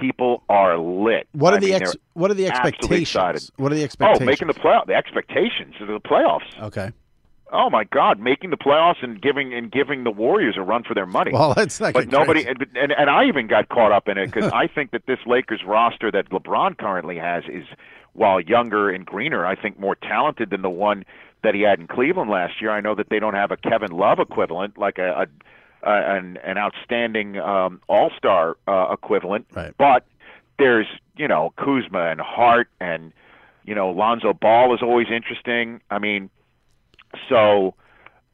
[0.00, 1.28] people are lit.
[1.32, 3.50] What are I the mean, ex, What are the expectations?
[3.56, 4.22] What are the oh, expectations?
[4.22, 6.58] Oh, making the play the expectations of the playoffs.
[6.60, 6.92] Okay.
[7.50, 10.94] Oh my God, making the playoffs and giving and giving the Warriors a run for
[10.94, 11.32] their money.
[11.32, 11.94] Well, that's not.
[11.94, 14.90] but nobody and, and and I even got caught up in it because I think
[14.90, 17.64] that this Lakers roster that LeBron currently has is
[18.12, 21.04] while younger and greener, I think more talented than the one
[21.42, 22.70] that he had in Cleveland last year.
[22.70, 25.26] I know that they don't have a Kevin Love equivalent, like a, a,
[25.82, 29.74] a an an outstanding um, All Star uh, equivalent, Right.
[29.78, 30.06] but
[30.58, 33.12] there's you know Kuzma and Hart and
[33.64, 35.80] You know, Lonzo Ball is always interesting.
[35.90, 36.30] I mean,
[37.28, 37.74] so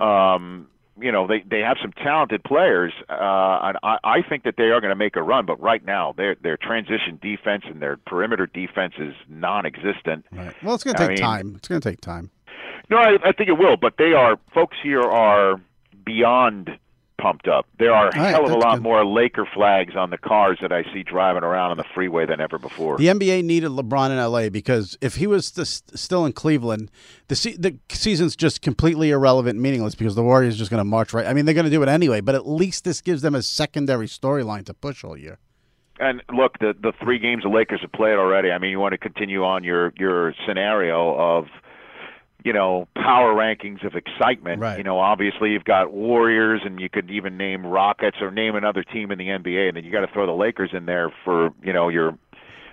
[0.01, 0.69] um,
[1.01, 4.71] you know they they have some talented players, uh, and I, I think that they
[4.71, 5.45] are going to make a run.
[5.45, 10.25] But right now, their their transition defense and their perimeter defense is non-existent.
[10.33, 10.55] Right.
[10.63, 11.55] Well, it's going to I take mean- time.
[11.57, 12.31] It's going to take time.
[12.91, 15.59] No, I, I think it will, but they are folks here are
[16.05, 16.71] beyond
[17.21, 17.67] pumped up.
[17.79, 18.83] There are a right, hell of a lot good.
[18.83, 22.41] more Laker flags on the cars that I see driving around on the freeway than
[22.41, 22.99] ever before.
[22.99, 26.91] The NBA needed LeBron in LA because if he was st- still in Cleveland,
[27.29, 30.85] the se- the season's just completely irrelevant, meaningless because the Warriors are just going to
[30.85, 31.27] march right.
[31.27, 33.43] I mean, they're going to do it anyway, but at least this gives them a
[33.43, 35.39] secondary storyline to push all year.
[36.01, 38.51] And look, the the three games the Lakers have played already.
[38.51, 41.47] I mean, you want to continue on your your scenario of
[42.45, 44.61] you know power rankings of excitement.
[44.61, 44.79] Right.
[44.79, 48.85] You know, obviously you've got Warriors, and you could even name Rockets or name another
[48.85, 51.51] team in the NBA, and then you got to throw the Lakers in there for
[51.63, 52.17] you know your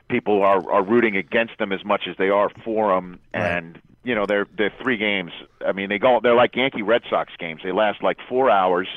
[0.09, 4.13] people are are rooting against them as much as they are for them, and you
[4.13, 5.31] know they're they're three games.
[5.65, 7.61] I mean, they go they're like Yankee Red Sox games.
[7.63, 8.89] They last like four hours,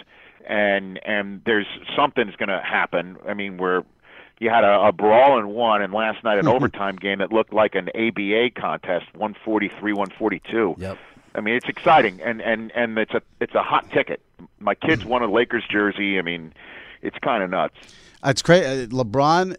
[0.47, 1.67] and and there's
[1.97, 3.17] something's going to happen.
[3.27, 3.85] I mean, where
[4.39, 7.53] you had a, a brawl in one, and last night an overtime game that looked
[7.53, 10.77] like an ABA contest, 143, 142.
[10.79, 10.99] Yep.
[11.37, 14.21] I mean, it's exciting, and and and it's a it's a hot ticket.
[14.61, 16.19] My kids won a Lakers jersey.
[16.19, 16.53] I mean,
[17.03, 17.75] it's kind of nuts.
[18.25, 18.65] It's crazy.
[18.65, 19.57] Uh, LeBron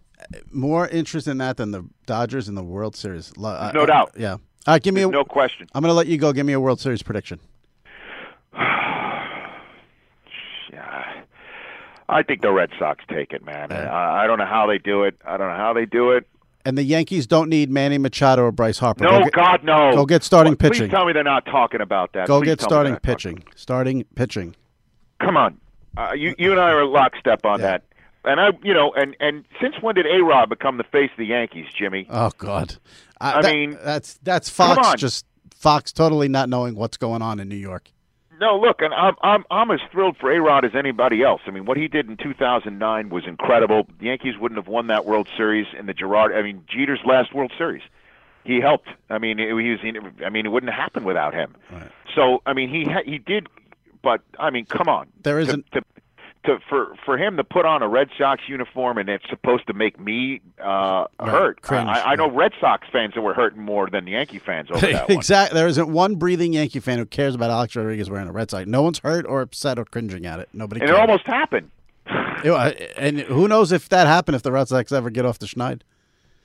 [0.52, 3.34] more interest in that than the Dodgers in the World Series.
[3.38, 4.12] Uh, No uh, doubt.
[4.18, 4.34] Yeah.
[4.34, 5.08] All right, give me a.
[5.08, 5.68] No question.
[5.76, 6.32] I'm going to let you go.
[6.32, 7.40] Give me a World Series prediction.
[12.10, 12.16] Yeah.
[12.16, 13.72] I think the Red Sox take it, man.
[13.72, 15.16] I, I don't know how they do it.
[15.26, 16.28] I don't know how they do it.
[16.68, 19.04] And the Yankees don't need Manny Machado or Bryce Harper.
[19.04, 19.94] No, get- God, no.
[19.94, 20.90] Go get starting Please pitching.
[20.90, 22.28] tell me they're not talking about that.
[22.28, 23.54] Go Please get starting they're not talking- pitching.
[23.56, 24.56] Starting pitching.
[25.20, 25.58] Come on,
[25.98, 27.66] uh, you you and I are lockstep on Yeah.
[27.68, 27.84] that.
[28.26, 31.18] And I, you know, and and since when did A Rod become the face of
[31.18, 32.08] the Yankees, Jimmy?
[32.10, 32.76] Oh God.
[33.22, 35.26] I that- mean, that's that's Fox just
[35.56, 37.92] Fox totally not knowing what's going on in New York.
[38.40, 41.42] No, look, and I'm I'm I'm as thrilled for A Rod as anybody else.
[41.46, 43.88] I mean, what he did in 2009 was incredible.
[44.00, 46.34] The Yankees wouldn't have won that World Series in the Gerard.
[46.34, 47.84] I mean, Jeter's last World Series.
[48.44, 48.90] He helped.
[49.10, 49.80] I mean, he was.
[50.26, 51.56] I mean, it wouldn't happen without him.
[52.14, 53.48] So, I mean, he ha- he did.
[54.04, 55.08] But I mean, come on.
[55.24, 55.86] There isn't- to, to,
[56.70, 60.00] for for him to put on a Red Sox uniform and it's supposed to make
[60.00, 61.62] me uh, hurt.
[61.62, 62.30] cringe, I, I know.
[62.30, 65.18] Red Sox fans that were hurting more than the Yankee fans over that one.
[65.18, 65.58] exactly.
[65.58, 68.68] There isn't one breathing Yankee fan who cares about Alex Rodriguez wearing a Red Sox.
[68.68, 70.50] No one's hurt or upset or cringing at it.
[70.54, 70.82] Nobody.
[70.82, 71.70] And it almost happened.
[72.44, 75.48] It and who knows if that happened if the Red Sox ever get off the
[75.48, 75.82] schneid.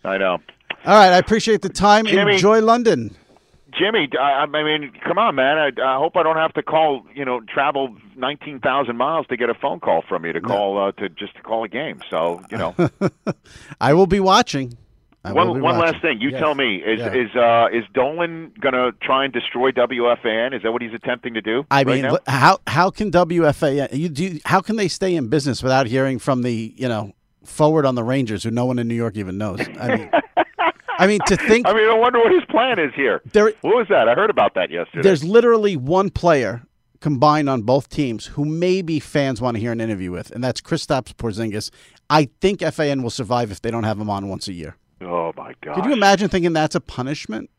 [0.05, 0.39] I know.
[0.87, 2.07] All right, I appreciate the time.
[2.07, 2.35] Jimmy.
[2.35, 3.15] Enjoy London.
[3.79, 5.59] Jimmy, I, I mean, come on, man.
[5.59, 9.37] I, I hope I don't have to call, you know, travel nineteen thousand miles to
[9.37, 12.01] get a phone call from you to call uh, to just to call a game.
[12.11, 12.75] So, you know,
[13.81, 14.77] I will be watching.
[15.23, 15.81] I one one watching.
[15.81, 16.21] last thing.
[16.21, 16.41] You Yes.
[16.41, 17.13] tell me is Yeah.
[17.13, 20.55] is uh, is Dolan gonna try and destroy WFAN?
[20.57, 21.67] Is that what he's attempting to do?
[21.71, 22.19] I right mean, now?
[22.27, 24.39] how how can WFA you do?
[24.47, 27.13] How can they stay in business without hearing from the you know
[27.45, 29.61] forward on the Rangers, who no one in New York even knows?
[29.79, 30.11] I mean,
[31.01, 33.23] I mean to think I mean, I wonder what his plan is here.
[33.33, 34.09] there What was that?
[34.09, 35.03] I heard about that yesterday.
[35.03, 36.63] there's literally one player
[37.01, 40.61] combined on both teams who maybe fans want to hear an interview with, and that's
[40.61, 41.71] Kristaps Porzingis.
[42.11, 44.77] I think FAN will survive if they don't have him on once a year.
[45.01, 45.77] oh my god!
[45.77, 47.51] Could you imagine thinking that's a punishment?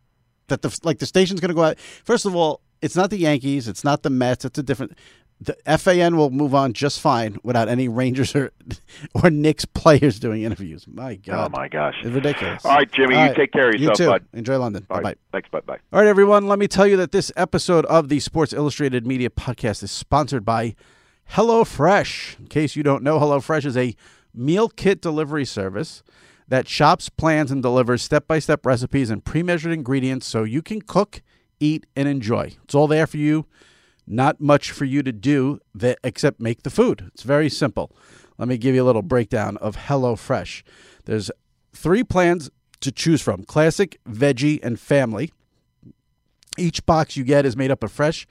[0.47, 1.79] That the like the station's going to go out.
[1.79, 4.97] First of all, it's not the Yankees, it's not the Mets, it's a different.
[5.43, 8.51] The FAN will move on just fine without any Rangers or
[9.15, 10.85] or Knicks players doing interviews.
[10.87, 11.51] My oh, God.
[11.51, 11.95] Oh my gosh!
[12.03, 12.63] it's ridiculous.
[12.63, 14.11] All right, Jimmy, All you take care of yourself, You too.
[14.11, 14.25] bud.
[14.33, 14.85] Enjoy London.
[14.87, 15.15] Bye bye.
[15.31, 15.65] Thanks, bud.
[15.65, 15.79] Bye.
[15.91, 16.47] All right, everyone.
[16.47, 20.45] Let me tell you that this episode of the Sports Illustrated Media Podcast is sponsored
[20.45, 20.75] by
[21.31, 22.39] HelloFresh.
[22.39, 23.95] In case you don't know, HelloFresh is a
[24.33, 26.03] meal kit delivery service
[26.47, 30.61] that shops, plans, and delivers step by step recipes and pre measured ingredients so you
[30.61, 31.21] can cook,
[31.59, 32.53] eat, and enjoy.
[32.63, 33.47] It's all there for you.
[34.07, 37.09] Not much for you to do that, except make the food.
[37.13, 37.95] It's very simple.
[38.37, 40.63] Let me give you a little breakdown of HelloFresh.
[41.05, 41.31] There's
[41.73, 42.49] three plans
[42.81, 45.31] to choose from classic, veggie, and family.
[46.57, 48.27] Each box you get is made up of fresh,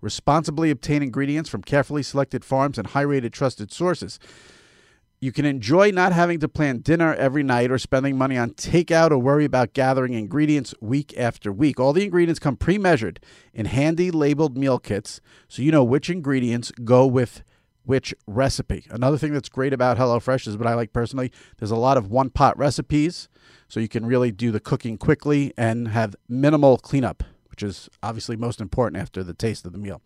[0.00, 4.18] responsibly obtained ingredients from carefully selected farms and high rated trusted sources.
[5.22, 9.12] You can enjoy not having to plan dinner every night or spending money on takeout
[9.12, 11.78] or worry about gathering ingredients week after week.
[11.78, 13.20] All the ingredients come pre measured
[13.54, 17.44] in handy labeled meal kits so you know which ingredients go with
[17.84, 18.84] which recipe.
[18.90, 22.10] Another thing that's great about HelloFresh is what I like personally there's a lot of
[22.10, 23.28] one pot recipes
[23.68, 28.34] so you can really do the cooking quickly and have minimal cleanup, which is obviously
[28.34, 30.02] most important after the taste of the meal.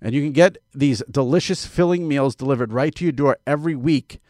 [0.00, 4.20] And you can get these delicious filling meals delivered right to your door every week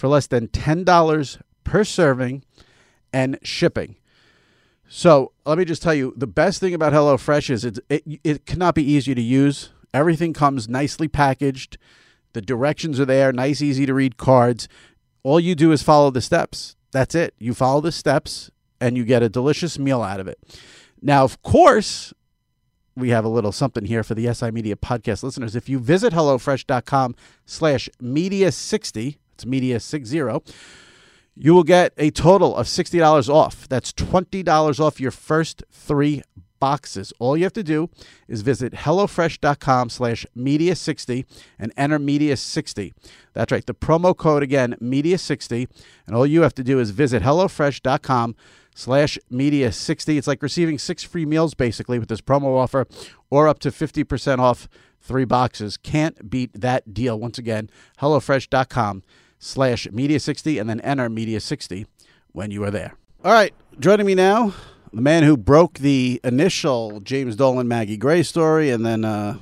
[0.00, 2.42] for less than $10 per serving
[3.12, 3.96] and shipping.
[4.88, 8.46] So let me just tell you, the best thing about HelloFresh is it, it it
[8.46, 9.72] cannot be easier to use.
[9.92, 11.76] Everything comes nicely packaged.
[12.32, 14.68] The directions are there, nice, easy to read cards.
[15.22, 16.76] All you do is follow the steps.
[16.92, 17.34] That's it.
[17.38, 20.38] You follow the steps and you get a delicious meal out of it.
[21.02, 22.14] Now, of course,
[22.96, 25.54] we have a little something here for the SI Media podcast listeners.
[25.54, 27.90] If you visit HelloFresh.com slash
[29.44, 30.54] media60, media60,
[31.36, 33.68] you will get a total of $60 off.
[33.68, 36.22] That's $20 off your first three
[36.60, 37.12] boxes.
[37.18, 37.88] All you have to do
[38.28, 41.24] is visit HelloFresh.com slash Media60
[41.58, 42.92] and enter Media60.
[43.32, 43.64] That's right.
[43.64, 45.66] The promo code again, Media60.
[46.06, 48.36] And all you have to do is visit HelloFresh.com
[48.74, 50.18] slash Media60.
[50.18, 52.86] It's like receiving six free meals basically with this promo offer
[53.30, 54.68] or up to 50% off
[55.00, 55.76] three boxes.
[55.78, 57.18] Can't beat that deal.
[57.18, 57.70] Once again,
[58.00, 59.02] HelloFresh.com
[59.40, 61.86] slash Media60 and then enter Media60
[62.30, 62.94] when you are there.
[63.24, 63.52] All right.
[63.80, 64.54] Joining me now
[64.92, 69.38] the man who broke the initial James Dolan Maggie Gray story and then uh,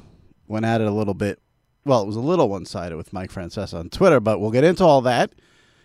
[0.46, 1.40] went at it a little bit.
[1.84, 4.64] Well, it was a little one sided with Mike Francesa on Twitter, but we'll get
[4.64, 5.32] into all that.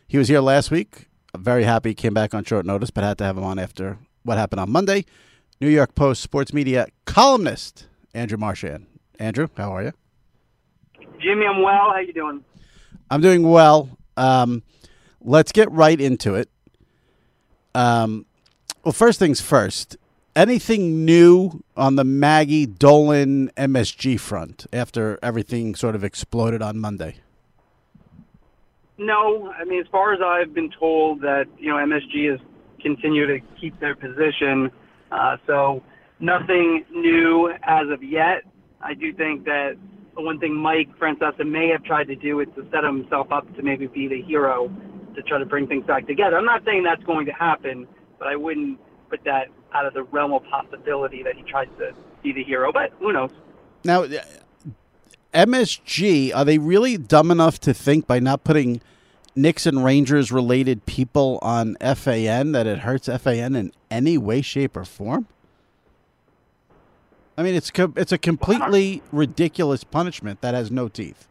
[0.08, 1.08] He was here last week.
[1.34, 3.58] I'm very happy he came back on short notice, but had to have him on
[3.58, 5.06] after what happened on Monday.
[5.62, 8.86] New York Post sports media columnist Andrew Marchand.
[9.18, 9.92] Andrew, how are you?
[11.22, 11.92] Jimmy, I'm well.
[11.94, 12.44] How you doing?
[13.10, 13.98] I'm doing well.
[14.18, 14.64] Um,
[15.22, 16.50] let's get right into it.
[17.76, 18.26] Um,
[18.84, 19.98] well, first things first.
[20.36, 27.18] Anything new on the Maggie Dolan MSG front after everything sort of exploded on Monday?
[28.98, 32.40] No, I mean, as far as I've been told, that you know MSG has
[32.82, 34.72] continued to keep their position,
[35.12, 35.84] uh, so
[36.20, 38.44] nothing new as of yet.
[38.82, 39.78] I do think that
[40.16, 43.64] one thing Mike Francesa may have tried to do is to set himself up to
[43.64, 44.72] maybe be the hero
[45.16, 46.38] to try to bring things back together.
[46.38, 47.88] I'm not saying that's going to happen,
[48.20, 51.94] but I wouldn't put that out of the realm of possibility that he tries to
[52.22, 52.72] be the hero.
[52.72, 53.32] But who knows?
[53.84, 54.06] Now,
[55.34, 58.82] MSG, are they really dumb enough to think by not putting
[59.36, 64.78] Knicks and Rangers related people on FAN that it hurts FAN in any way, shape,
[64.78, 65.28] or form?
[67.38, 71.28] I mean, it's co- it's a completely ridiculous punishment that has no teeth.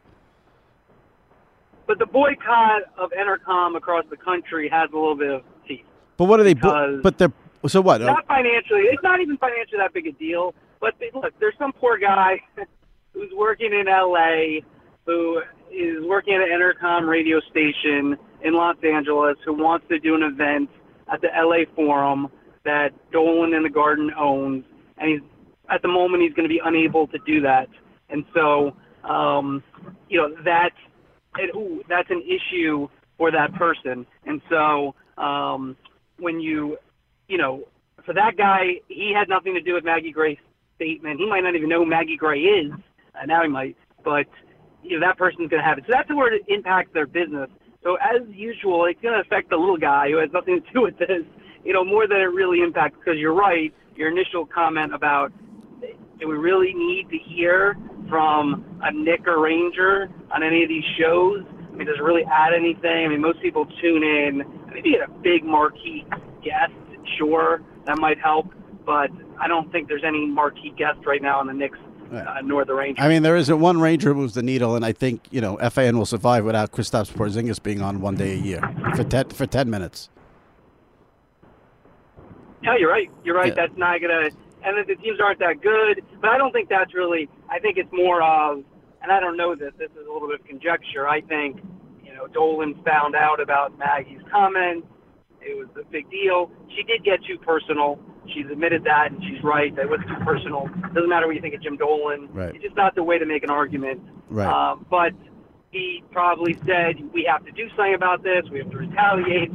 [1.86, 5.84] But the boycott of Entercom across the country has a little bit of teeth.
[6.16, 6.55] But what are they?
[6.55, 7.32] Bo- but they're
[7.66, 8.03] so what?
[8.03, 8.82] Uh, not financially.
[8.82, 10.55] It's not even financially that big a deal.
[10.80, 12.40] But they, look, there's some poor guy
[13.12, 14.64] who's working in L.A.
[15.07, 15.40] who
[15.70, 20.22] is working at an Entercom radio station in Los Angeles who wants to do an
[20.22, 20.68] event
[21.12, 22.28] at the LA Forum
[22.64, 24.64] that Dolan and the Garden owns,
[24.98, 25.20] and he's
[25.73, 27.68] at the moment he's going to be unable to do that,
[28.11, 28.77] and so
[29.09, 29.62] um,
[30.09, 30.77] you know that's
[31.39, 35.77] it, ooh, that's an issue for that person, and so um,
[36.18, 36.77] when you
[37.29, 37.64] you know
[38.05, 40.39] for that guy he had nothing to do with Maggie Gray's
[40.77, 41.20] statement.
[41.20, 42.73] He might not even know who Maggie Gray is.
[43.14, 44.27] Uh, now he might, but
[44.83, 45.85] you know that person's going to have it.
[45.87, 47.49] So that's where it impacts their business.
[47.83, 50.83] So as usual, it's going to affect the little guy who has nothing to do
[50.83, 51.25] with this,
[51.64, 52.97] you know, more than it really impacts.
[52.99, 55.33] Because you're right, your initial comment about
[56.23, 57.77] do we really need to hear
[58.09, 61.45] from a Knick or Ranger on any of these shows?
[61.51, 63.07] I mean, does it really add anything?
[63.07, 64.43] I mean, most people tune in.
[64.73, 66.07] Maybe get a big marquee
[66.45, 66.73] guest,
[67.18, 68.55] sure, that might help.
[68.87, 69.11] But
[69.41, 71.79] I don't think there's any marquee guest right now on the Knicks
[72.12, 73.05] uh, nor the Rangers.
[73.05, 75.57] I mean, there isn't one Ranger who moves the needle, and I think you know
[75.57, 78.61] FAN will survive without Kristaps Porzingis being on one day a year
[78.95, 80.09] for ten for ten minutes.
[82.62, 83.11] Yeah, you're right.
[83.25, 83.49] You're right.
[83.49, 83.66] Yeah.
[83.66, 84.31] That's not gonna.
[84.64, 87.28] And that the teams aren't that good, but I don't think that's really.
[87.50, 88.62] I think it's more of,
[89.02, 89.72] and I don't know this.
[89.78, 91.08] This is a little bit of conjecture.
[91.08, 91.60] I think,
[92.04, 94.86] you know, Dolan found out about Maggie's comments.
[95.40, 96.50] It was a big deal.
[96.76, 97.98] She did get too personal.
[98.32, 99.74] She's admitted that, and she's right.
[99.74, 100.70] That was too personal.
[100.94, 102.28] Doesn't matter what you think of Jim Dolan.
[102.32, 102.54] Right.
[102.54, 104.00] It's just not the way to make an argument.
[104.30, 104.46] Right.
[104.46, 105.12] Um, but
[105.72, 108.44] he probably said we have to do something about this.
[108.52, 109.50] We have to retaliate.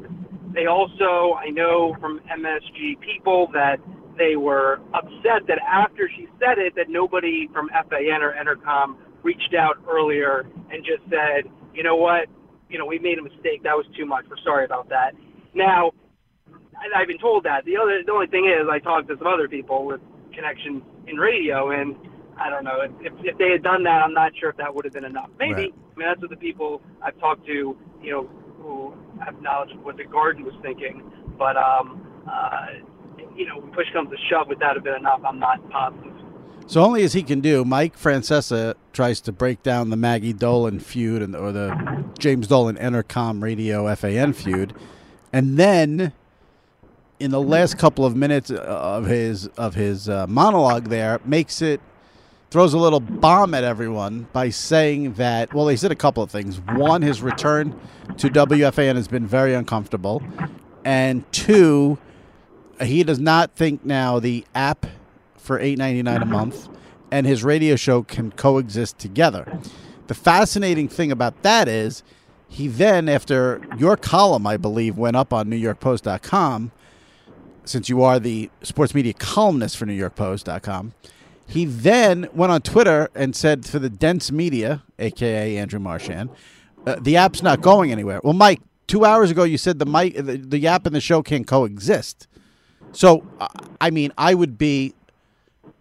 [0.54, 3.80] They also, I know from MSG people that
[4.18, 9.54] they were upset that after she said it, that nobody from FAN or Entercom reached
[9.58, 12.28] out earlier and just said, you know what,
[12.70, 13.64] you know, we made a mistake.
[13.64, 14.26] That was too much.
[14.30, 15.12] We're sorry about that.
[15.54, 15.92] Now,
[16.96, 17.66] I've been told that.
[17.66, 20.02] The other, the only thing is, I talked to some other people with
[20.34, 21.96] connections in radio, and
[22.40, 24.86] I don't know if if they had done that, I'm not sure if that would
[24.86, 25.30] have been enough.
[25.40, 25.54] Maybe.
[25.54, 25.74] Right.
[25.74, 28.30] I mean, that's what the people I've talked to, you know,
[28.62, 28.94] who
[29.26, 31.02] have knowledge of what the garden was thinking.
[31.38, 32.68] But um, uh,
[33.38, 35.22] you know, when push comes to shove, would that have been enough?
[35.26, 36.14] I'm not positive.
[36.68, 40.80] So only as he can do, Mike Francesa tries to break down the Maggie Dolan
[40.80, 44.74] feud and or the James Dolan Entercom Radio FAN feud,
[45.32, 46.12] and then
[47.20, 51.80] in the last couple of minutes of his of his uh, monologue there makes it
[52.50, 56.30] throws a little bomb at everyone by saying that well he said a couple of
[56.30, 57.78] things one his return
[58.18, 60.22] to WFAN has been very uncomfortable
[60.86, 61.98] and two
[62.82, 64.86] he does not think now the app
[65.36, 66.70] for 8.99 a month
[67.12, 69.60] and his radio show can coexist together
[70.08, 72.04] the fascinating thing about that is
[72.50, 76.72] he then after your column I believe went up on newyorkpost.com
[77.70, 80.94] since you are the sports media columnist for NewYorkPost.com,
[81.46, 86.30] he then went on Twitter and said to the dense media, aka Andrew Marchand,
[86.86, 88.20] uh, the app's not going anywhere.
[88.24, 91.22] Well, Mike, two hours ago you said the mic, the, the app and the show
[91.22, 92.28] can coexist.
[92.92, 93.24] So,
[93.80, 94.94] I mean, I would be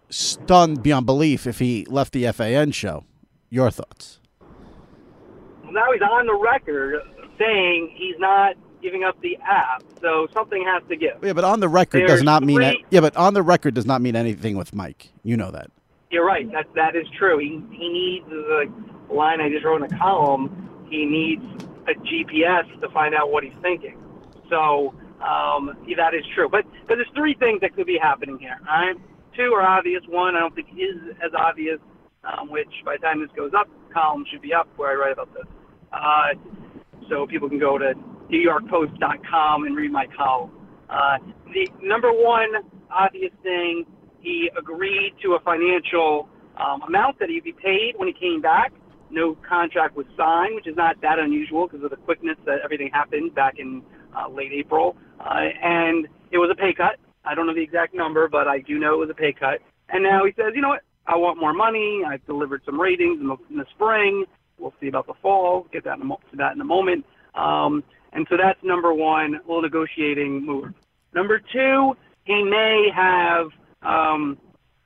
[0.09, 3.03] stunned beyond belief if he left the FAN show.
[3.49, 4.19] Your thoughts?
[5.69, 7.01] Now he's on the record
[7.37, 9.83] saying he's not giving up the app.
[10.01, 11.17] So something has to give.
[11.23, 13.85] Yeah, but on the record does not mean three- yeah, but on the record does
[13.85, 15.09] not mean anything with Mike.
[15.23, 15.71] You know that.
[16.09, 16.49] You're right.
[16.51, 17.37] That that is true.
[17.39, 18.71] He he needs the
[19.13, 20.69] line I just wrote in a column.
[20.89, 21.43] He needs
[21.87, 23.97] a GPS to find out what he's thinking.
[24.49, 26.49] So um, yeah, that is true.
[26.49, 28.57] But but there's three things that could be happening here.
[28.69, 28.95] All right.
[29.35, 30.01] Two are obvious.
[30.07, 31.79] One I don't think is as obvious.
[32.23, 35.13] Um, which by the time this goes up, column should be up where I write
[35.13, 35.45] about this.
[35.93, 36.33] Uh,
[37.09, 37.93] so people can go to
[38.29, 40.51] NewYorkPost.com and read my column.
[40.89, 41.17] Uh,
[41.53, 42.49] the number one
[42.91, 43.85] obvious thing,
[44.19, 48.73] he agreed to a financial um, amount that he'd be paid when he came back.
[49.09, 52.89] No contract was signed, which is not that unusual because of the quickness that everything
[52.91, 53.81] happened back in
[54.17, 54.95] uh, late April.
[55.19, 56.97] Uh, and it was a pay cut.
[57.25, 59.59] I don't know the exact number, but I do know it was a pay cut.
[59.89, 60.81] And now he says, you know what?
[61.05, 62.01] I want more money.
[62.05, 64.25] I've delivered some ratings in the, in the spring.
[64.59, 65.67] We'll see about the fall.
[65.71, 67.05] Get that in a, to that in a moment.
[67.35, 70.73] Um, and so that's number one, a little negotiating move.
[71.13, 71.95] Number two,
[72.25, 73.47] he may have
[73.83, 74.37] um,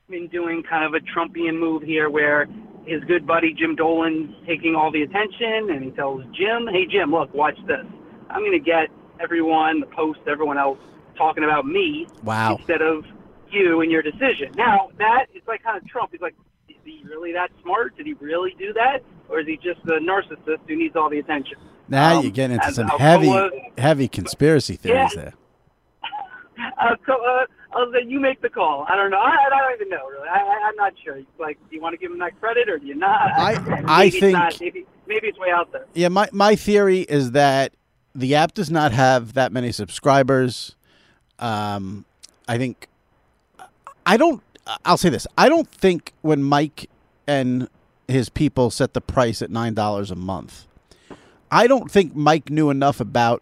[0.09, 2.47] been doing kind of a Trumpian move here where
[2.86, 7.11] his good buddy Jim Dolan's taking all the attention and he tells Jim, hey, Jim,
[7.11, 7.86] look, watch this.
[8.29, 8.89] I'm going to get
[9.22, 10.80] everyone, the Post, everyone else
[11.17, 12.55] talking about me Wow.
[12.57, 13.05] instead of
[13.51, 14.51] you and your decision.
[14.55, 16.11] Now, that is like kind of Trump.
[16.11, 16.36] He's like,
[16.69, 17.95] is he really that smart?
[17.97, 18.99] Did he really do that?
[19.30, 21.57] Or is he just a narcissist who needs all the attention?
[21.88, 25.22] Now Um, you get into some Alcoa- heavy, heavy conspiracy theories Yeah.
[25.22, 25.34] there.
[26.80, 28.86] Uh, so, uh, I'll say you make the call.
[28.88, 29.17] I don't know.
[29.17, 30.28] I, I don't even know really.
[30.28, 31.19] I, I, I'm not sure.
[31.39, 33.32] Like, do you want to give him that credit or do you not?
[33.32, 34.57] I- I it's think- not.
[34.59, 35.86] maybe maybe it's way out there.
[35.93, 37.74] Yeah, my my theory is that
[38.14, 40.76] the app does not have that many subscribers.
[41.39, 42.05] Um,
[42.47, 42.88] I think
[44.05, 44.41] I don't.
[44.86, 46.89] I'll say this: I don't think when Mike
[47.28, 47.70] and
[48.07, 50.66] his people set the price at nine dollars a month,
[51.49, 53.41] I don't think Mike knew enough about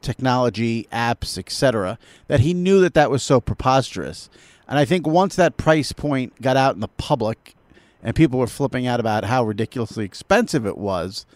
[0.00, 4.28] technology, apps, etc., that he knew that that was so preposterous.
[4.68, 7.54] And I think once that price point got out in the public,
[8.02, 11.26] and people were flipping out about how ridiculously expensive it was,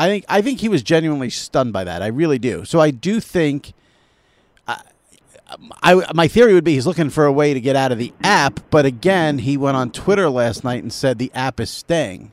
[0.00, 2.00] I think I think he was genuinely stunned by that.
[2.02, 2.64] I really do.
[2.64, 3.72] So I do think.
[4.66, 4.80] I,
[5.82, 8.12] I, my theory would be he's looking for a way to get out of the
[8.22, 12.30] app, but again, he went on Twitter last night and said the app is staying.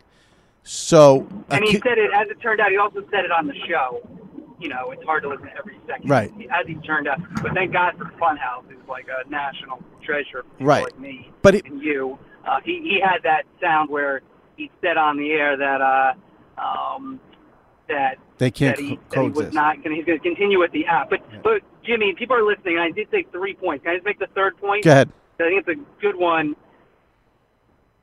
[0.64, 3.48] So, And he uh, said it, as it turned out, he also said it on
[3.48, 4.08] the show.
[4.60, 6.08] You know, it's hard to listen to every second.
[6.10, 6.32] Right.
[6.52, 7.20] As he turned out.
[7.42, 10.84] But thank God for Funhouse, who's like a national treasure Right.
[10.84, 12.20] like me But it- and you.
[12.46, 14.22] Uh, he, he had that sound where
[14.58, 16.14] he said on the air that uh,
[16.62, 17.20] um,
[17.88, 19.96] that They can't that he, co- that he was not going.
[19.96, 21.10] He's going to continue with the app.
[21.10, 22.78] But but Jimmy, people are listening.
[22.78, 23.84] I did take three points.
[23.84, 24.84] Can I just make the third point?
[24.84, 25.10] go ahead.
[25.40, 26.56] I think it's a good one.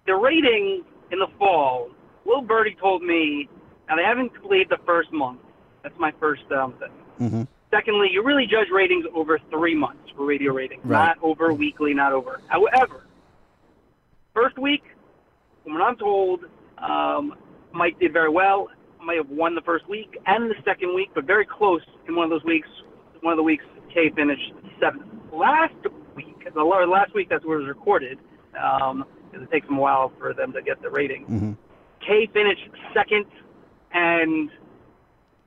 [0.06, 1.88] The rating in the fall,
[2.24, 3.48] Will Birdie told me,
[3.88, 5.40] now they haven't completed the first month.
[5.82, 7.28] That's my first um, thing.
[7.30, 11.06] hmm Secondly, you really judge ratings over three months for radio ratings, Right.
[11.06, 12.40] not over weekly, not over.
[12.46, 13.04] However,
[14.32, 14.84] first week,
[15.64, 16.44] from what I'm told,
[16.78, 17.34] um,
[17.72, 18.68] Mike did very well.
[19.04, 22.24] Might have won the first week and the second week, but very close in one
[22.24, 22.68] of those weeks.
[23.20, 25.04] One of the weeks, Kay finished seventh.
[25.30, 25.74] Last
[26.16, 28.18] week, the last week that's where it was recorded,
[28.58, 31.24] um, it takes them a while for them to get the rating.
[31.24, 31.52] hmm
[32.00, 33.26] Kay finished second,
[33.92, 34.50] and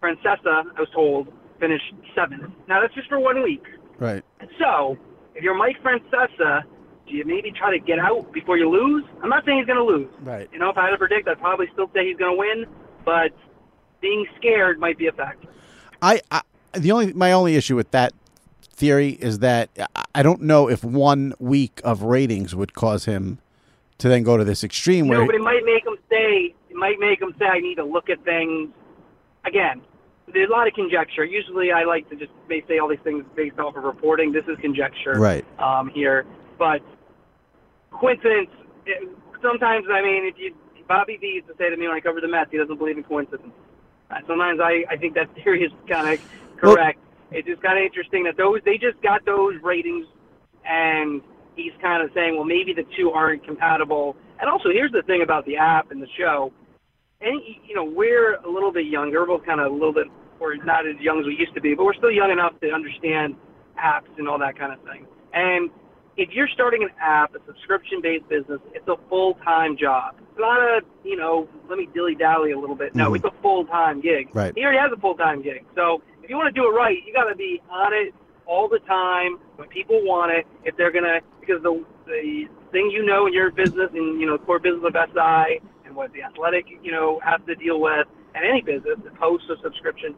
[0.02, 1.28] Francesa, I was told,
[1.60, 2.54] finished seventh.
[2.68, 3.64] Now that's just for one week.
[3.98, 4.24] Right.
[4.60, 4.98] So
[5.34, 6.62] if you're Mike Francesa,
[7.08, 9.04] do you maybe try to get out before you lose?
[9.24, 10.10] I'm not saying he's going to lose.
[10.22, 10.48] Right.
[10.54, 12.66] You know, if I had to predict, I'd probably still say he's going to win,
[13.06, 13.32] but
[14.02, 15.48] being scared might be a factor.
[16.02, 16.42] I, I
[16.74, 18.14] the only my only issue with that
[18.62, 19.70] theory is that
[20.14, 23.40] I- don't know if one week of ratings would cause him
[23.98, 26.76] to then go to this extreme where No, but it might make him say, it
[26.76, 28.70] might make him say, I need to look at things
[29.46, 29.82] again.
[30.32, 31.24] there's a lot of conjecture.
[31.26, 34.32] Usually, I like to just may say all these things based off of reporting.
[34.32, 35.46] This is conjecture, Right.
[35.60, 36.26] Um, here,
[36.60, 36.82] but
[37.92, 38.50] coincidence.
[38.86, 39.10] It,
[39.42, 40.54] sometimes, I mean, if you
[40.88, 42.98] Bobby V used to say to me when I covered the Mets, he doesn't believe
[42.98, 43.52] in coincidence.
[44.10, 46.20] Uh, sometimes I, I think that theory is kind of
[46.58, 47.00] correct.
[47.32, 50.08] it's just kind of interesting that those they just got those ratings,
[50.66, 51.22] and
[51.56, 54.16] he's kind of saying, well, maybe the two aren't compatible.
[54.40, 56.54] And also, here's the thing about the app and the show.
[57.20, 59.22] And you know, we're a little bit younger.
[59.22, 60.08] We're both kind of a little bit,
[60.40, 62.72] or not as young as we used to be, but we're still young enough to
[62.72, 63.36] understand
[63.78, 65.06] apps and all that kind of thing.
[65.34, 65.70] And
[66.16, 70.16] if you're starting an app, a subscription-based business, it's a full-time job.
[70.38, 72.94] It's not a, you know, let me dilly-dally a little bit.
[72.94, 73.16] No, Mhm.
[73.16, 74.30] it's a full-time gig.
[74.34, 74.54] Right.
[74.56, 75.66] He already has a full-time gig.
[75.74, 78.14] So if you want to do it right, you got to be on it
[78.46, 80.46] all the time when people want it.
[80.64, 84.38] If they're gonna, because the the thing you know in your business and you know
[84.38, 88.46] core business of SI and what the athletic you know has to deal with, and
[88.46, 90.14] any business, the post or subscription,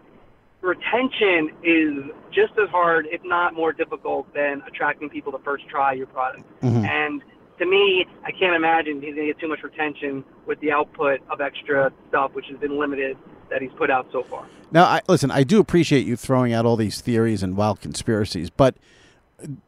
[0.59, 5.93] retention is just as hard, if not more difficult, than attracting people to first try
[5.93, 6.43] your product.
[6.61, 6.85] Mhm.
[6.85, 7.23] And
[7.59, 11.19] to me, I can't imagine he's going to get too much retention with the output
[11.29, 13.17] of extra stuff, which has been limited
[13.49, 14.45] that he's put out so far.
[14.71, 18.49] Now, I, listen, I do appreciate you throwing out all these theories and wild conspiracies,
[18.49, 18.75] but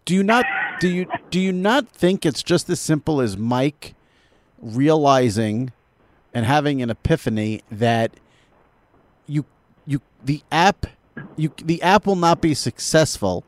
[0.06, 0.46] do you not
[0.80, 3.96] do you do you not think it's just as simple as Mike
[4.60, 5.72] realizing
[6.34, 8.12] and having an epiphany that
[9.28, 9.46] you
[9.86, 10.88] you the app
[11.38, 13.44] you the app will not be successful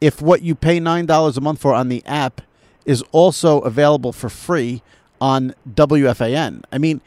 [0.00, 2.42] if what you pay nine dollars a month for on the app
[2.86, 4.82] is also available for free
[5.20, 6.62] on WFAN.
[6.72, 7.00] I mean,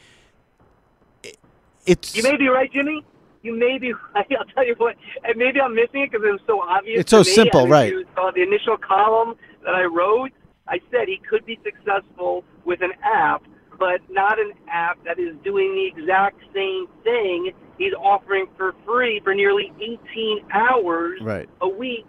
[1.86, 3.04] it's You may be right, Jimmy.
[3.42, 4.28] You may be right.
[4.38, 7.00] I'll tell you what, and maybe I'm missing it because it was so obvious.
[7.02, 7.34] It's so to me.
[7.36, 7.92] simple, I mean, right.
[7.94, 10.32] You uh, saw the initial column that I wrote.
[10.68, 13.44] I said he could be successful with an app,
[13.80, 19.22] but not an app that is doing the exact same thing he's offering for free
[19.24, 21.50] for nearly 18 hours Right.
[21.62, 22.06] a week.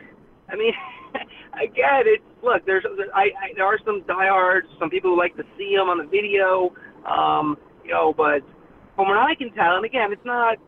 [0.51, 0.72] I mean,
[1.55, 2.64] again, it's look.
[2.66, 2.84] There's
[3.14, 6.09] I, I there are some diehards, some people who like to see them on the
[6.09, 6.74] video,
[7.07, 8.12] um, you know.
[8.16, 8.42] But
[8.96, 10.59] from what I can tell, and again, it's not,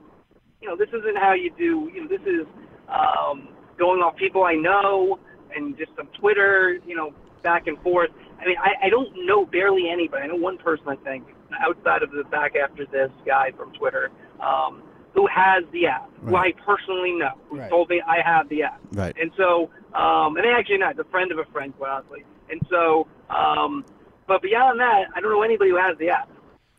[0.61, 1.91] you know, this isn't how you do.
[1.93, 2.47] You know, this is
[2.89, 5.18] um, going off people I know
[5.55, 7.12] and just some Twitter, you know,
[7.43, 8.11] back and forth.
[8.41, 10.24] I mean, I, I don't know barely anybody.
[10.24, 11.24] I know one person, I think,
[11.61, 14.11] outside of the back after this guy from Twitter,
[14.41, 14.83] um,
[15.15, 17.71] who has the app, who I personally know, who Right.
[17.71, 18.81] told me I have the app.
[18.93, 19.15] Right.
[19.21, 22.25] And so, um, and actually not, the friend of a friend, quite honestly.
[22.51, 23.85] And so, um,
[24.27, 26.29] but beyond that, I don't know anybody who has the app.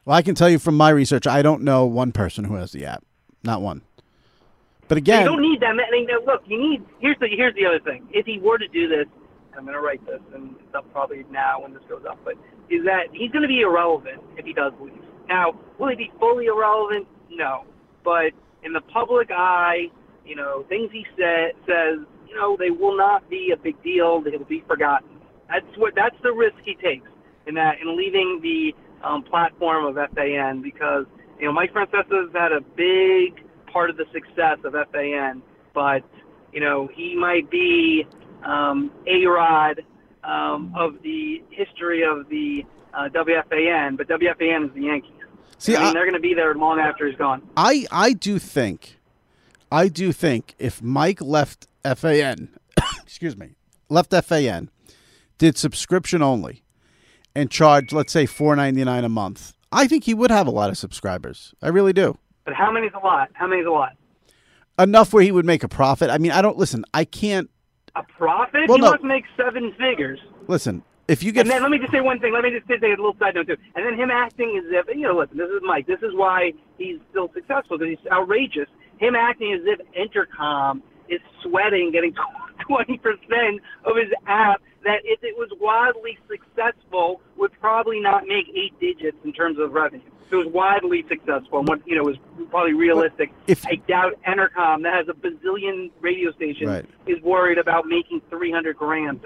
[0.06, 2.72] Well, I can tell you from my research, I don't know one person who has
[2.72, 3.04] the app.
[3.44, 3.82] Not one.
[4.88, 6.08] But again, you don't need that many.
[6.26, 6.84] Look, you need.
[7.00, 8.08] Here's the here's the other thing.
[8.12, 9.06] If he were to do this,
[9.52, 12.20] and I'm going to write this, and it's up probably now when this goes up,
[12.26, 12.34] but
[12.70, 14.94] is that he's going to be irrelevant if he does leave.
[15.30, 17.08] Now, will he be fully irrelevant?
[17.32, 17.64] No,
[18.04, 18.32] but
[18.64, 19.88] in the public eye,
[20.26, 24.22] you know, things he said says, you know, they will not be a big deal.
[24.22, 25.10] They will be forgotten.
[25.50, 27.08] That's what that's the risk he takes
[27.48, 28.74] in that in leaving the
[29.06, 31.06] um, platform of FAN because
[31.40, 35.42] you know Mike Francesa's had a big part of the success of FAN,
[35.74, 36.04] but
[36.52, 38.06] you know he might be
[38.46, 39.82] um, a rod
[40.24, 45.12] um, of the history of the uh, WFAN, but WFAN is the Yankees.
[45.64, 47.42] See, I mean I- they're going to be there long after he's gone.
[47.56, 49.00] I I do think,
[49.72, 52.50] I do think if Mike left FAN,
[53.02, 53.52] excuse me,
[53.90, 54.70] left FAN,
[55.38, 56.64] did subscription only,
[57.36, 60.52] and charged let's say four ninety nine a month, I think he would have a
[60.52, 61.54] lot of subscribers.
[61.62, 62.18] I really do.
[62.46, 63.30] But how many's a lot?
[63.34, 63.94] How many's a lot?
[64.78, 66.10] Enough where he would make a profit.
[66.10, 66.84] I mean, I don't listen.
[66.94, 67.50] I can't
[67.96, 68.68] A profit?
[68.68, 68.92] Well, he no.
[68.92, 70.20] must make seven figures.
[70.48, 70.84] listen.
[71.08, 72.32] If you get And then let me just say one thing.
[72.34, 73.58] Let me just say a little side note too.
[73.76, 75.86] And then him acting as if you know, listen, this is Mike.
[75.86, 78.68] This is why he's still successful because he's outrageous.
[78.98, 82.14] Him acting as if Entercom is sweating, getting
[82.68, 84.62] twenty percent of his app.
[84.86, 89.72] That if it was wildly successful, would probably not make eight digits in terms of
[89.74, 90.04] revenue.
[90.28, 92.18] If it was widely successful and what you know was
[92.50, 93.32] probably realistic.
[93.48, 96.86] if- I doubt Entercom that has a bazillion radio stations Right.
[97.08, 99.22] is worried about making three hundred grand.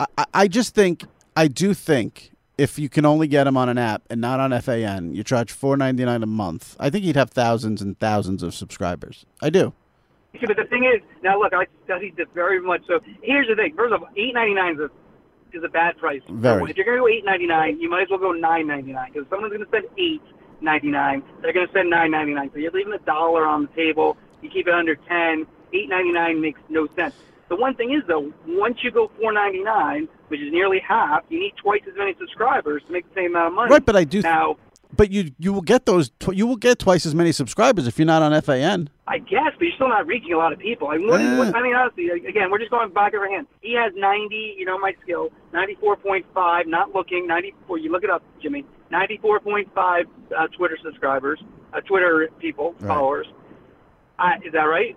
[0.00, 1.04] I- I, just think
[1.36, 4.50] I do think if you can only get him on an app and not on
[4.60, 6.76] FAN, you charge four ninety nine a month.
[6.78, 9.24] I think he'd have thousands and thousands of subscribers.
[9.42, 9.72] I do.
[10.40, 12.82] See, but the thing is, now look, I studied this very much.
[12.86, 13.74] So here's the thing.
[13.74, 14.90] First of all, eight ninety nine is a
[15.56, 16.20] is a bad price.
[16.28, 16.70] Very.
[16.70, 18.92] If you're going to go eight ninety nine, you might as well go nine ninety
[18.92, 20.20] nine because someone's going to spend eight
[20.60, 21.22] ninety nine.
[21.40, 22.50] They're going to spend nine ninety nine.
[22.52, 24.16] So you're leaving a dollar on the table.
[24.42, 25.46] You keep it under ten.
[25.72, 27.14] Eight ninety nine makes no sense.
[27.48, 31.24] The one thing is though, once you go four ninety nine, which is nearly half,
[31.28, 33.70] you need twice as many subscribers to make the same amount of money.
[33.72, 34.20] Right, but I do.
[34.22, 34.56] now.
[34.96, 36.10] But you you will get those.
[36.20, 38.88] Tw- you will get twice as many subscribers if you're not on FAN.
[39.08, 40.88] I guess, but you're still not reaching a lot of people.
[40.88, 41.38] I mean, what, Eh.
[41.38, 43.46] what, I mean honestly, again, we're just going back over hand.
[43.60, 48.22] He has 90, you know, my skill, 94.5, not looking, 94, you look it up,
[48.42, 50.04] Jimmy, 94.5
[50.36, 51.40] uh, Twitter subscribers,
[51.72, 52.88] uh, Twitter people, Right.
[52.88, 53.26] followers.
[54.18, 54.96] Uh, is that right?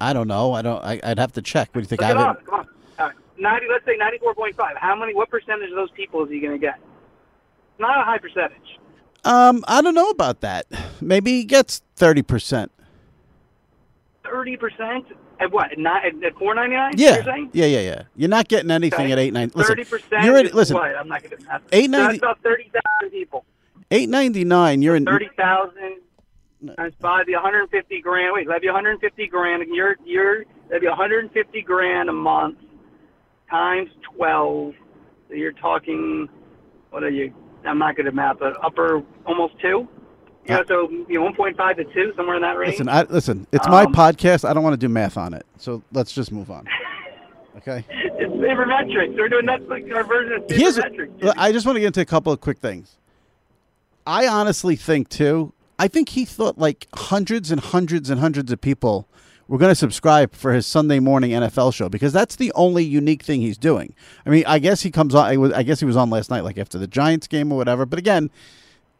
[0.00, 0.52] I don't know.
[0.54, 0.82] I don't.
[0.82, 1.68] I, I'd have to check.
[1.68, 2.00] What do you think?
[2.00, 2.36] Look I it haven't.
[2.38, 2.46] up.
[2.46, 2.66] Come on.
[2.98, 3.14] Right.
[3.38, 4.76] 90, let's say 94.5.
[4.76, 6.78] How many, what percentage of those people is he going to get?
[7.78, 8.78] Not a high percentage.
[9.24, 10.66] Um, I don't know about that.
[11.00, 12.72] Maybe he gets thirty percent.
[14.24, 15.04] 30%
[15.40, 15.72] at what?
[15.72, 16.98] At, nine, at, at 4.99?
[16.98, 18.02] You're Yeah, yeah, yeah, yeah.
[18.16, 19.12] You're not getting anything Okay.
[19.12, 19.50] at eight nine.
[19.54, 20.76] Listen, 30% you're at, listen.
[20.76, 20.94] what?
[20.94, 23.44] I'm not going to Eight So That's about 30,000 people.
[23.90, 24.82] Eight ninety nine.
[24.82, 25.04] You're in.
[25.04, 25.72] 30,000
[26.76, 28.32] times five, be 150 grand.
[28.34, 29.62] Wait, that'd be 150 grand.
[29.72, 32.58] You're, you're, that'd be 150 grand a month
[33.48, 34.74] times 12.
[35.28, 36.28] So you're talking,
[36.90, 37.32] what are you?
[37.64, 39.88] I'm not good at math, but upper almost two.
[40.46, 42.72] You know, so you know, 1.5 to two, somewhere in that range.
[42.72, 43.46] Listen, I, listen.
[43.52, 44.48] It's my Um, podcast.
[44.48, 45.44] I don't want to do math on it.
[45.58, 46.66] So let's just move on.
[47.56, 47.84] Okay.
[47.90, 49.14] it's sabermetrics.
[49.16, 50.78] We're doing Netflix, our version of Here's.
[50.78, 51.34] sabermetrics.
[51.36, 52.96] I just want to get into a couple of quick things.
[54.06, 55.52] I honestly think too.
[55.80, 59.08] I think he thought like hundreds and hundreds and hundreds of people
[59.48, 63.22] were going to subscribe for his Sunday morning NFL show because that's the only unique
[63.24, 63.94] thing he's doing.
[64.24, 65.52] I mean, I guess he comes on.
[65.54, 67.84] I guess he was on last night, like after the Giants game or whatever.
[67.86, 68.30] But again,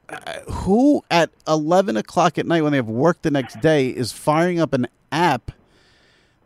[0.09, 4.11] uh, who at eleven o'clock at night when they have work the next day is
[4.11, 5.53] firing up an app?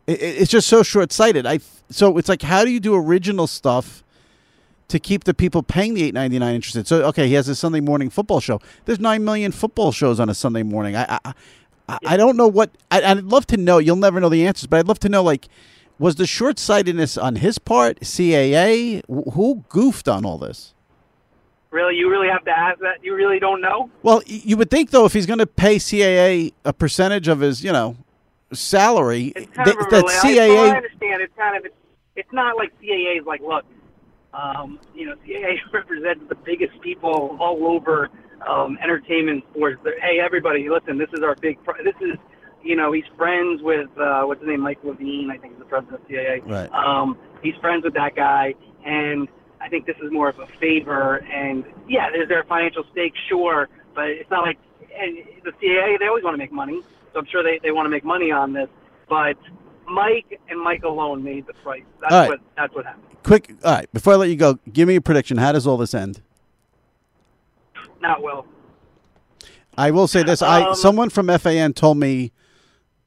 [0.07, 1.47] It, it- it's just so short sighted.
[1.47, 4.04] I so it's like, how do you do original stuff?
[4.89, 6.87] To keep the people paying the eight ninety nine interested.
[6.87, 8.61] So okay, he has a Sunday morning football show.
[8.85, 10.97] There's nine million football shows on a Sunday morning.
[10.97, 11.33] I I,
[11.89, 12.71] I, I don't know what.
[12.91, 13.79] I, I'd love to know.
[13.79, 15.49] You'll never know the answers, but I'd love to know like.
[15.97, 19.01] Was the short sightedness on his part, CAA?
[19.07, 20.75] Who goofed on all this?
[21.71, 23.05] Really, you really have to ask that?
[23.05, 23.91] You really don't know?
[24.03, 27.63] Well, you would think though, if he's going to pay CAA a percentage of his,
[27.63, 27.97] you know,
[28.53, 30.77] salary, that, that relay- I, CAA.
[30.77, 31.23] understand.
[31.23, 31.75] It's kind of it's,
[32.17, 33.65] it's not like CAA is like, look,
[34.35, 38.11] um, you know, CAA represents the biggest people all over
[38.49, 39.81] um, entertainment sports.
[39.85, 41.63] They're, hey, everybody, listen, this is our big.
[41.65, 42.19] Pro- this is,
[42.63, 45.31] you know, he's friends with uh, what's his name, Mike Levine.
[45.31, 46.47] I think is the president of CAA.
[46.47, 46.71] Right.
[46.73, 48.55] Um, he's friends with that guy,
[48.85, 49.29] and
[49.61, 51.17] I think this is more of a favor.
[51.17, 53.15] And yeah, is there a financial stake?
[53.29, 54.59] Sure, but it's not like
[54.97, 55.99] and the CAA.
[55.99, 56.83] They always want to make money,
[57.13, 58.69] so I'm sure they they want to make money on this.
[59.09, 59.37] But
[59.89, 61.83] Mike and Mike alone made the price.
[62.01, 62.29] That's All right.
[62.31, 63.05] what that's what happened.
[63.23, 63.93] Quick, all right.
[63.93, 65.37] Before I let you go, give me a prediction.
[65.39, 66.21] How does all this end?
[68.01, 68.47] Not well.
[69.77, 72.33] I will say this: I Um, someone from FAN told me,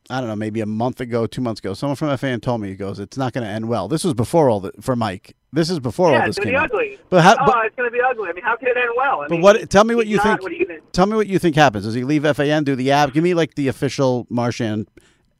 [0.09, 1.73] I don't know, maybe a month ago, two months ago.
[1.73, 4.13] Someone from FAN told me, he goes, "It's not going to end well." This was
[4.13, 5.36] before all the for Mike.
[5.53, 6.99] This is before yeah, all it's gonna came be ugly.
[7.09, 7.36] But how?
[7.39, 8.30] oh, but, it's gonna be ugly.
[8.30, 9.21] I mean, how can it end well?
[9.21, 9.69] I but mean, what?
[9.69, 10.41] Tell me what you not- think.
[10.41, 11.86] What gonna, Tell me what you think happens.
[11.86, 13.13] Does he leave FAN, do the app?
[13.13, 14.88] Give me like the official Marchand,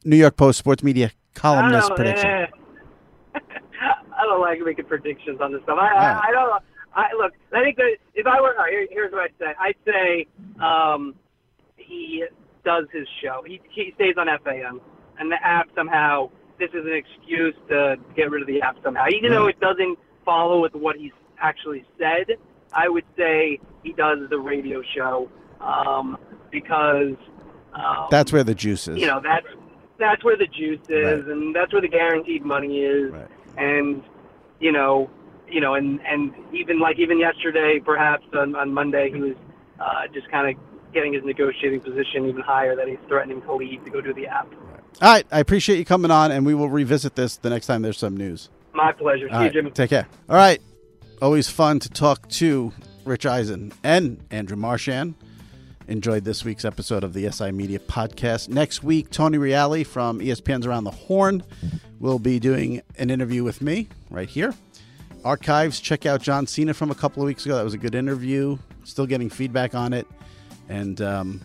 [0.04, 2.26] New York Post sports media columnist don't prediction.
[2.30, 2.46] eh.
[4.18, 5.78] I don't like making predictions on this stuff.
[5.80, 6.20] I, right.
[6.24, 6.62] I, I don't.
[6.94, 7.32] I look.
[7.52, 9.54] I think that if I were, right, here, here's what I'd say.
[9.60, 10.26] I'd say
[10.62, 11.14] um,
[11.76, 12.24] he
[12.64, 13.42] does his show.
[13.46, 14.80] He he stays on FAN,
[15.18, 16.30] and the app somehow.
[16.58, 19.96] This is an excuse to get rid of the app somehow, even though it doesn't
[20.24, 22.36] follow with what he's actually said.
[22.72, 25.30] I would say he does the radio show
[25.60, 26.18] um,
[26.50, 27.14] because
[27.74, 28.98] um, That's where the juice is.
[28.98, 29.46] you know that's
[29.98, 31.32] that's where the juice is, Right.
[31.32, 33.26] and that's where the guaranteed money is, Right.
[33.56, 34.02] and
[34.60, 35.08] you know,
[35.50, 39.34] you know, and and even like even yesterday, perhaps on, on Monday, he was
[39.80, 43.84] uh, just kind of getting his negotiating position even higher that he's threatening to leave
[43.84, 44.48] to go do the app.
[45.00, 47.82] All right, I appreciate you coming on, and we will revisit this the next time
[47.82, 48.50] there's some news.
[48.74, 49.28] My pleasure.
[49.28, 49.70] See All you, Jimmy.
[49.70, 50.08] take care.
[50.28, 50.60] All right,
[51.22, 52.72] always fun to talk to
[53.04, 55.14] Rich Eisen and Andrew Marchand.
[55.88, 58.50] Enjoyed this week's episode of the SI Media Podcast.
[58.50, 61.42] Next week, Tony Reale from ESPN's Around the Horn
[61.98, 64.54] will be doing an interview with me right here.
[65.24, 67.56] Archives, check out John Cena from a couple of weeks ago.
[67.56, 68.58] That was a good interview.
[68.84, 70.06] Still getting feedback on it.
[70.68, 71.40] And um,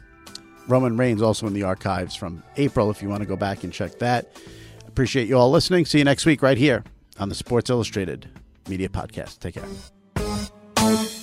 [0.68, 3.72] Roman Reigns also in the archives from April if you want to go back and
[3.72, 4.42] check that.
[4.88, 5.86] Appreciate you all listening.
[5.86, 6.84] See you next week right here
[7.18, 8.28] on the Sports Illustrated
[8.68, 9.40] Media Podcast.
[9.40, 11.23] Take care.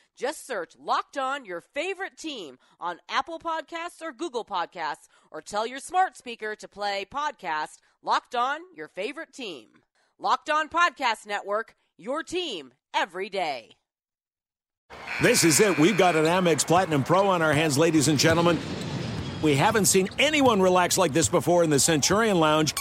[0.17, 5.65] Just search Locked On Your Favorite Team on Apple Podcasts or Google Podcasts, or tell
[5.65, 9.69] your smart speaker to play podcast Locked On Your Favorite Team.
[10.19, 13.71] Locked On Podcast Network, your team every day.
[15.21, 15.77] This is it.
[15.77, 18.59] We've got an Amex Platinum Pro on our hands, ladies and gentlemen.
[19.41, 22.73] We haven't seen anyone relax like this before in the Centurion Lounge.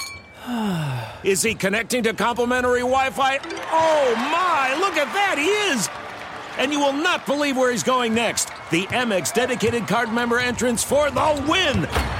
[1.25, 3.39] Is he connecting to complimentary Wi Fi?
[3.73, 6.10] Oh my, look at that, he is!
[6.61, 8.49] And you will not believe where he's going next.
[8.71, 12.20] The Amex dedicated card member entrance for the win!